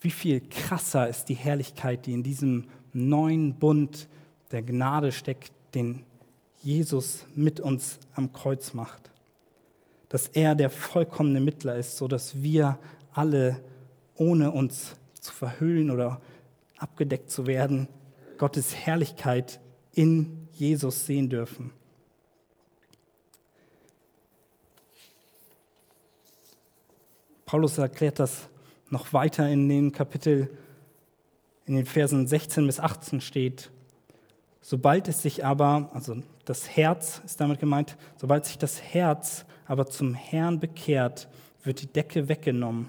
Wie 0.00 0.10
viel 0.10 0.40
krasser 0.40 1.08
ist 1.08 1.26
die 1.26 1.34
Herrlichkeit, 1.34 2.06
die 2.06 2.12
in 2.12 2.22
diesem 2.22 2.64
neuen 2.92 3.54
Bund 3.54 4.08
der 4.50 4.62
Gnade 4.62 5.12
steckt, 5.12 5.52
den 5.74 6.04
Jesus 6.62 7.26
mit 7.34 7.60
uns 7.60 7.98
am 8.14 8.32
Kreuz 8.32 8.72
macht. 8.72 9.10
Dass 10.08 10.28
er 10.28 10.54
der 10.54 10.70
vollkommene 10.70 11.40
Mittler 11.40 11.76
ist, 11.76 11.96
sodass 11.96 12.42
wir 12.42 12.78
alle, 13.12 13.60
ohne 14.16 14.50
uns 14.50 14.96
zu 15.20 15.32
verhüllen 15.32 15.90
oder 15.90 16.20
abgedeckt 16.78 17.30
zu 17.30 17.46
werden, 17.46 17.88
Gottes 18.38 18.74
Herrlichkeit 18.74 19.60
in 19.92 20.48
Jesus 20.52 21.06
sehen 21.06 21.28
dürfen. 21.28 21.70
Paulus 27.54 27.78
erklärt 27.78 28.18
das 28.18 28.48
noch 28.90 29.12
weiter 29.12 29.48
in 29.48 29.68
dem 29.68 29.92
Kapitel, 29.92 30.50
in 31.66 31.76
den 31.76 31.86
Versen 31.86 32.26
16 32.26 32.66
bis 32.66 32.80
18 32.80 33.20
steht. 33.20 33.70
Sobald 34.60 35.06
es 35.06 35.22
sich 35.22 35.44
aber, 35.44 35.88
also 35.94 36.16
das 36.46 36.68
Herz 36.76 37.22
ist 37.24 37.40
damit 37.40 37.60
gemeint, 37.60 37.96
sobald 38.16 38.44
sich 38.44 38.58
das 38.58 38.82
Herz 38.82 39.46
aber 39.66 39.86
zum 39.86 40.14
Herrn 40.14 40.58
bekehrt, 40.58 41.28
wird 41.62 41.80
die 41.80 41.86
Decke 41.86 42.28
weggenommen. 42.28 42.88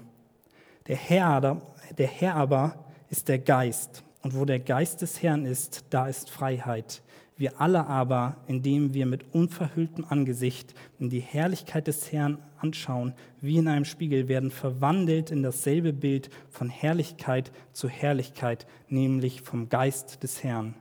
Der 0.88 0.96
Herr, 0.96 1.62
der 1.96 2.08
Herr 2.08 2.34
aber 2.34 2.86
ist 3.08 3.28
der 3.28 3.38
Geist. 3.38 4.02
Und 4.22 4.34
wo 4.34 4.44
der 4.44 4.58
Geist 4.58 5.00
des 5.00 5.22
Herrn 5.22 5.46
ist, 5.46 5.84
da 5.90 6.08
ist 6.08 6.28
Freiheit. 6.28 7.02
Wir 7.38 7.60
alle 7.60 7.86
aber, 7.86 8.36
indem 8.46 8.94
wir 8.94 9.04
mit 9.04 9.34
unverhülltem 9.34 10.06
Angesicht 10.08 10.74
in 10.98 11.10
die 11.10 11.20
Herrlichkeit 11.20 11.86
des 11.86 12.10
Herrn 12.10 12.38
anschauen, 12.58 13.12
wie 13.42 13.58
in 13.58 13.68
einem 13.68 13.84
Spiegel, 13.84 14.28
werden 14.28 14.50
verwandelt 14.50 15.30
in 15.30 15.42
dasselbe 15.42 15.92
Bild 15.92 16.30
von 16.48 16.70
Herrlichkeit 16.70 17.52
zu 17.72 17.88
Herrlichkeit, 17.88 18.66
nämlich 18.88 19.42
vom 19.42 19.68
Geist 19.68 20.22
des 20.22 20.42
Herrn. 20.42 20.74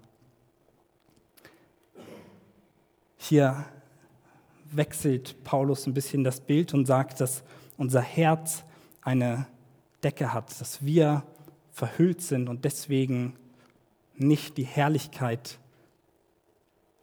Hier 3.17 3.65
wechselt 4.71 5.43
Paulus 5.43 5.87
ein 5.87 5.93
bisschen 5.93 6.23
das 6.23 6.39
Bild 6.39 6.73
und 6.73 6.85
sagt, 6.85 7.19
dass 7.19 7.43
unser 7.75 8.01
Herz 8.01 8.63
eine 9.01 9.47
Decke 10.03 10.33
hat, 10.33 10.59
dass 10.61 10.85
wir 10.85 11.23
verhüllt 11.71 12.21
sind 12.21 12.47
und 12.47 12.63
deswegen 12.63 13.33
nicht 14.15 14.57
die 14.57 14.63
Herrlichkeit 14.63 15.59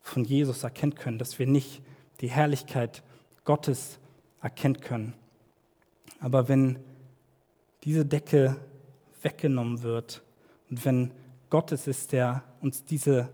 von 0.03 0.25
Jesus 0.25 0.65
erkennen 0.65 0.95
können, 0.95 1.19
dass 1.19 1.39
wir 1.39 1.47
nicht 1.47 1.81
die 2.21 2.29
Herrlichkeit 2.29 3.03
Gottes 3.45 3.99
erkennen 4.41 4.81
können. 4.81 5.15
Aber 6.21 6.49
wenn 6.49 6.79
diese 7.85 8.05
Decke 8.05 8.57
weggenommen 9.23 9.83
wird 9.83 10.23
und 10.71 10.85
wenn 10.85 11.13
Gott 11.51 11.73
es 11.73 11.87
ist, 11.87 12.13
der 12.13 12.43
uns 12.61 12.85
diese 12.85 13.29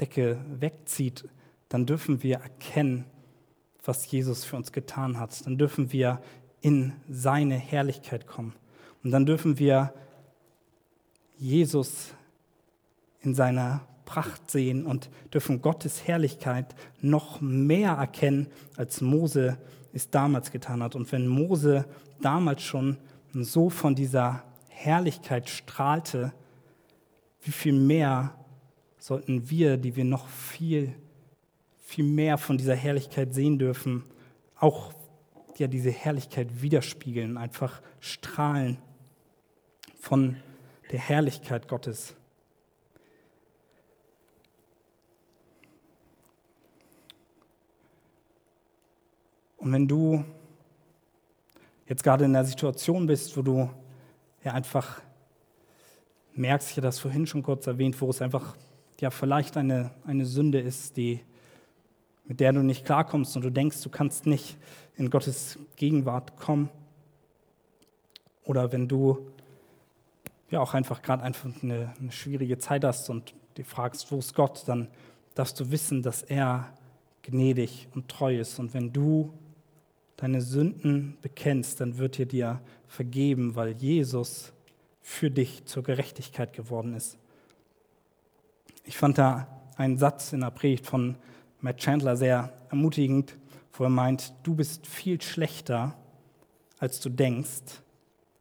Decke 0.00 0.38
wegzieht, 0.48 1.28
dann 1.68 1.86
dürfen 1.86 2.22
wir 2.22 2.36
erkennen, 2.36 3.04
was 3.84 4.10
Jesus 4.10 4.44
für 4.44 4.56
uns 4.56 4.72
getan 4.72 5.18
hat. 5.18 5.44
Dann 5.46 5.58
dürfen 5.58 5.92
wir 5.92 6.20
in 6.60 6.92
seine 7.08 7.56
Herrlichkeit 7.56 8.26
kommen. 8.26 8.54
Und 9.02 9.10
dann 9.10 9.26
dürfen 9.26 9.58
wir 9.58 9.92
Jesus 11.36 12.14
in 13.20 13.34
seiner 13.34 13.86
Pracht 14.04 14.50
sehen 14.50 14.86
und 14.86 15.10
dürfen 15.32 15.62
Gottes 15.62 16.06
Herrlichkeit 16.06 16.74
noch 17.00 17.40
mehr 17.40 17.92
erkennen, 17.92 18.48
als 18.76 19.00
Mose 19.00 19.58
es 19.92 20.10
damals 20.10 20.50
getan 20.50 20.82
hat. 20.82 20.94
Und 20.94 21.10
wenn 21.12 21.26
Mose 21.26 21.86
damals 22.20 22.62
schon 22.62 22.98
so 23.32 23.70
von 23.70 23.94
dieser 23.94 24.42
Herrlichkeit 24.68 25.48
strahlte, 25.48 26.32
wie 27.42 27.52
viel 27.52 27.72
mehr 27.72 28.34
sollten 28.98 29.50
wir, 29.50 29.76
die 29.76 29.96
wir 29.96 30.04
noch 30.04 30.28
viel, 30.28 30.94
viel 31.82 32.04
mehr 32.04 32.38
von 32.38 32.58
dieser 32.58 32.74
Herrlichkeit 32.74 33.34
sehen 33.34 33.58
dürfen, 33.58 34.04
auch 34.58 34.92
ja, 35.58 35.66
diese 35.66 35.90
Herrlichkeit 35.90 36.62
widerspiegeln, 36.62 37.36
einfach 37.36 37.82
strahlen 38.00 38.78
von 40.00 40.36
der 40.90 40.98
Herrlichkeit 40.98 41.68
Gottes. 41.68 42.14
Und 49.64 49.72
wenn 49.72 49.88
du 49.88 50.22
jetzt 51.88 52.04
gerade 52.04 52.26
in 52.26 52.34
der 52.34 52.44
Situation 52.44 53.06
bist, 53.06 53.34
wo 53.34 53.40
du 53.40 53.70
ja 54.44 54.52
einfach 54.52 55.00
merkst, 56.34 56.68
ich 56.68 56.76
hatte 56.76 56.86
das 56.86 56.98
vorhin 56.98 57.26
schon 57.26 57.42
kurz 57.42 57.66
erwähnt, 57.66 57.98
wo 57.98 58.10
es 58.10 58.20
einfach 58.20 58.58
ja 59.00 59.08
vielleicht 59.08 59.56
eine, 59.56 59.90
eine 60.06 60.26
Sünde 60.26 60.60
ist, 60.60 60.98
die, 60.98 61.20
mit 62.26 62.40
der 62.40 62.52
du 62.52 62.62
nicht 62.62 62.84
klarkommst 62.84 63.36
und 63.36 63.42
du 63.42 63.50
denkst, 63.50 63.82
du 63.82 63.88
kannst 63.88 64.26
nicht 64.26 64.58
in 64.96 65.08
Gottes 65.08 65.58
Gegenwart 65.76 66.36
kommen. 66.36 66.68
Oder 68.44 68.70
wenn 68.70 68.86
du 68.86 69.30
ja 70.50 70.60
auch 70.60 70.74
einfach 70.74 71.00
gerade 71.00 71.22
einfach 71.22 71.48
eine, 71.62 71.94
eine 71.98 72.12
schwierige 72.12 72.58
Zeit 72.58 72.84
hast 72.84 73.08
und 73.08 73.32
dir 73.56 73.64
fragst, 73.64 74.12
wo 74.12 74.18
ist 74.18 74.34
Gott, 74.34 74.64
dann 74.66 74.88
darfst 75.34 75.58
du 75.58 75.70
wissen, 75.70 76.02
dass 76.02 76.22
er 76.22 76.70
gnädig 77.22 77.88
und 77.94 78.10
treu 78.10 78.38
ist. 78.38 78.58
Und 78.58 78.74
wenn 78.74 78.92
du 78.92 79.32
deine 80.16 80.40
Sünden 80.40 81.18
bekennst, 81.22 81.80
dann 81.80 81.98
wird 81.98 82.18
er 82.18 82.26
dir 82.26 82.60
vergeben, 82.86 83.56
weil 83.56 83.72
Jesus 83.72 84.52
für 85.02 85.30
dich 85.30 85.64
zur 85.66 85.82
Gerechtigkeit 85.82 86.52
geworden 86.52 86.94
ist. 86.94 87.18
Ich 88.84 88.96
fand 88.96 89.18
da 89.18 89.48
einen 89.76 89.98
Satz 89.98 90.32
in 90.32 90.40
der 90.40 90.50
Predigt 90.50 90.86
von 90.86 91.16
Matt 91.60 91.78
Chandler 91.78 92.16
sehr 92.16 92.52
ermutigend, 92.70 93.36
wo 93.72 93.84
er 93.84 93.90
meint, 93.90 94.32
du 94.42 94.54
bist 94.54 94.86
viel 94.86 95.20
schlechter, 95.20 95.96
als 96.78 97.00
du 97.00 97.08
denkst, 97.08 97.82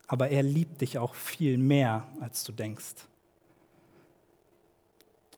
aber 0.07 0.29
er 0.29 0.43
liebt 0.43 0.81
dich 0.81 0.97
auch 0.97 1.15
viel 1.15 1.57
mehr, 1.57 2.07
als 2.19 2.43
du 2.43 2.51
denkst. 2.51 3.07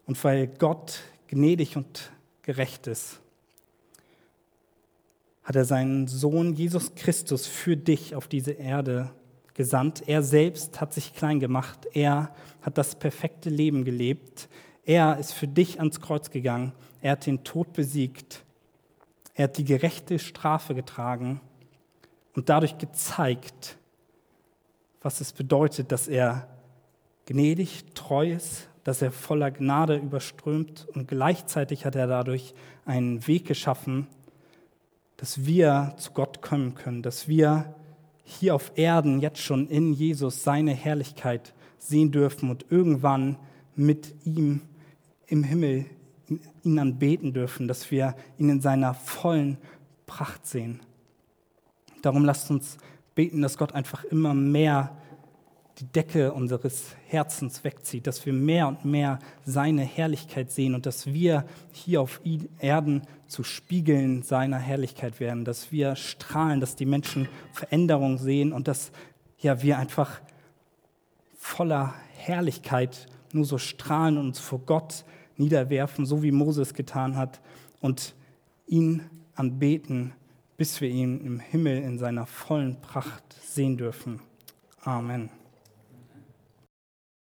Und 0.05 0.21
weil 0.23 0.47
Gott 0.47 1.01
gnädig 1.27 1.77
und 1.77 2.11
gerecht 2.41 2.88
ist, 2.88 3.21
hat 5.46 5.56
er 5.56 5.64
seinen 5.64 6.08
Sohn 6.08 6.54
Jesus 6.54 6.96
Christus 6.96 7.46
für 7.46 7.78
dich 7.78 8.16
auf 8.16 8.28
diese 8.28 8.52
Erde 8.52 9.12
gesandt. 9.54 10.04
Er 10.08 10.24
selbst 10.24 10.82
hat 10.82 10.91
sich 10.91 11.14
klein 11.14 11.39
gemacht. 11.39 11.88
Er 11.93 12.34
hat 12.62 12.80
das 12.80 12.96
perfekte 12.96 13.52
Leben 13.52 13.86
gelebt. 13.86 14.50
Er 14.86 15.18
ist 15.20 15.34
für 15.34 15.48
dich 15.48 15.80
ans 15.80 16.02
Kreuz 16.02 16.32
gegangen. 16.32 16.74
Er 17.00 17.14
hat 17.14 17.28
den 17.28 17.43
Tod 17.43 17.74
besiegt. 17.74 18.43
Er 19.36 19.46
hat 19.46 19.58
die 19.58 19.66
gerechte 19.66 20.18
Strafe 20.18 20.74
getragen 20.74 21.41
und 22.34 22.50
dadurch 22.50 22.80
gezeigt, 22.80 23.78
was 25.02 25.22
es 25.22 25.32
bedeutet, 25.32 25.91
dass 25.91 26.08
er 26.08 26.48
gnädig, 27.28 27.86
treu 27.93 28.32
ist, 28.32 28.68
dass 28.84 29.04
er 29.04 29.12
voller 29.12 29.52
Gnade 29.52 29.98
überströmt 29.98 30.88
und 30.93 31.08
gleichzeitig 31.08 31.86
hat 31.86 31.96
er 31.96 32.08
dadurch 32.08 32.56
einen 32.86 33.28
Weg 33.28 33.46
geschaffen, 33.46 34.08
dass 35.26 35.43
wir 35.43 35.95
zu 35.97 36.11
Gott 36.11 36.43
kommen 36.43 36.76
können, 36.76 37.01
dass 37.01 37.28
wir 37.28 37.73
hier 38.26 38.53
auf 38.53 38.71
Erden 38.76 39.21
jetzt 39.21 39.41
schon 39.41 39.67
in 39.69 39.91
Jesus 39.91 40.43
seine 40.43 40.71
Herrlichkeit 40.71 41.55
sehen 41.80 42.11
dürfen 42.11 42.51
und 42.51 42.67
irgendwann 42.69 43.39
mit 43.76 44.13
ihm 44.23 44.61
im 45.26 45.43
Himmel 45.43 45.86
ihn 46.61 46.78
anbeten 46.78 47.34
dürfen, 47.34 47.67
dass 47.67 47.89
wir 47.89 48.15
ihn 48.38 48.49
in 48.49 48.61
seiner 48.61 48.93
vollen 48.93 49.57
Pracht 50.05 50.45
sehen. 50.45 50.80
Darum 52.03 52.23
lasst 52.23 52.51
uns 52.51 52.78
beten, 53.15 53.41
dass 53.41 53.57
Gott 53.57 53.73
einfach 53.73 54.03
immer 54.03 54.36
mehr 54.36 54.95
die 55.80 55.91
Decke 55.91 56.34
unseres 56.34 56.95
Herzens 57.07 57.63
wegzieht, 57.63 58.05
dass 58.05 58.28
wir 58.28 58.34
mehr 58.34 58.67
und 58.67 58.86
mehr 58.86 59.17
seine 59.43 59.82
Herrlichkeit 59.82 60.51
sehen 60.51 60.76
und 60.76 60.86
dass 60.86 61.07
wir 61.07 61.45
hier 61.71 62.01
auf 62.01 62.21
Erden 62.59 63.01
zu 63.28 63.43
Spiegeln 63.43 64.23
seiner 64.23 64.57
Herrlichkeit 64.57 65.19
werden, 65.19 65.45
dass 65.45 65.71
wir 65.71 65.95
strahlen, 65.95 66.59
dass 66.59 66.76
die 66.76 66.86
Menschen 66.86 67.28
Veränderung 67.53 68.17
sehen 68.17 68.53
und 68.53 68.67
dass 68.67 68.91
ja, 69.39 69.61
wir 69.61 69.78
einfach 69.78 70.21
voller 71.38 71.93
Herrlichkeit 72.15 73.07
nur 73.34 73.45
so 73.45 73.57
strahlen 73.57 74.17
und 74.17 74.28
uns 74.28 74.39
vor 74.39 74.59
Gott 74.59 75.05
niederwerfen, 75.38 76.05
so 76.05 76.23
wie 76.23 76.32
Moses 76.32 76.73
getan 76.73 77.17
hat 77.17 77.41
und 77.82 78.15
ihn 78.67 79.03
anbeten, 79.36 80.13
bis 80.57 80.80
wir 80.82 80.89
ihn 80.89 81.19
im 81.21 81.39
Himmel 81.39 81.82
in 81.82 81.99
seiner 81.99 82.26
vollen 82.26 82.80
Pracht 82.82 83.23
sehen 83.43 83.78
dürfen. 83.78 84.21
Amen. 84.82 85.30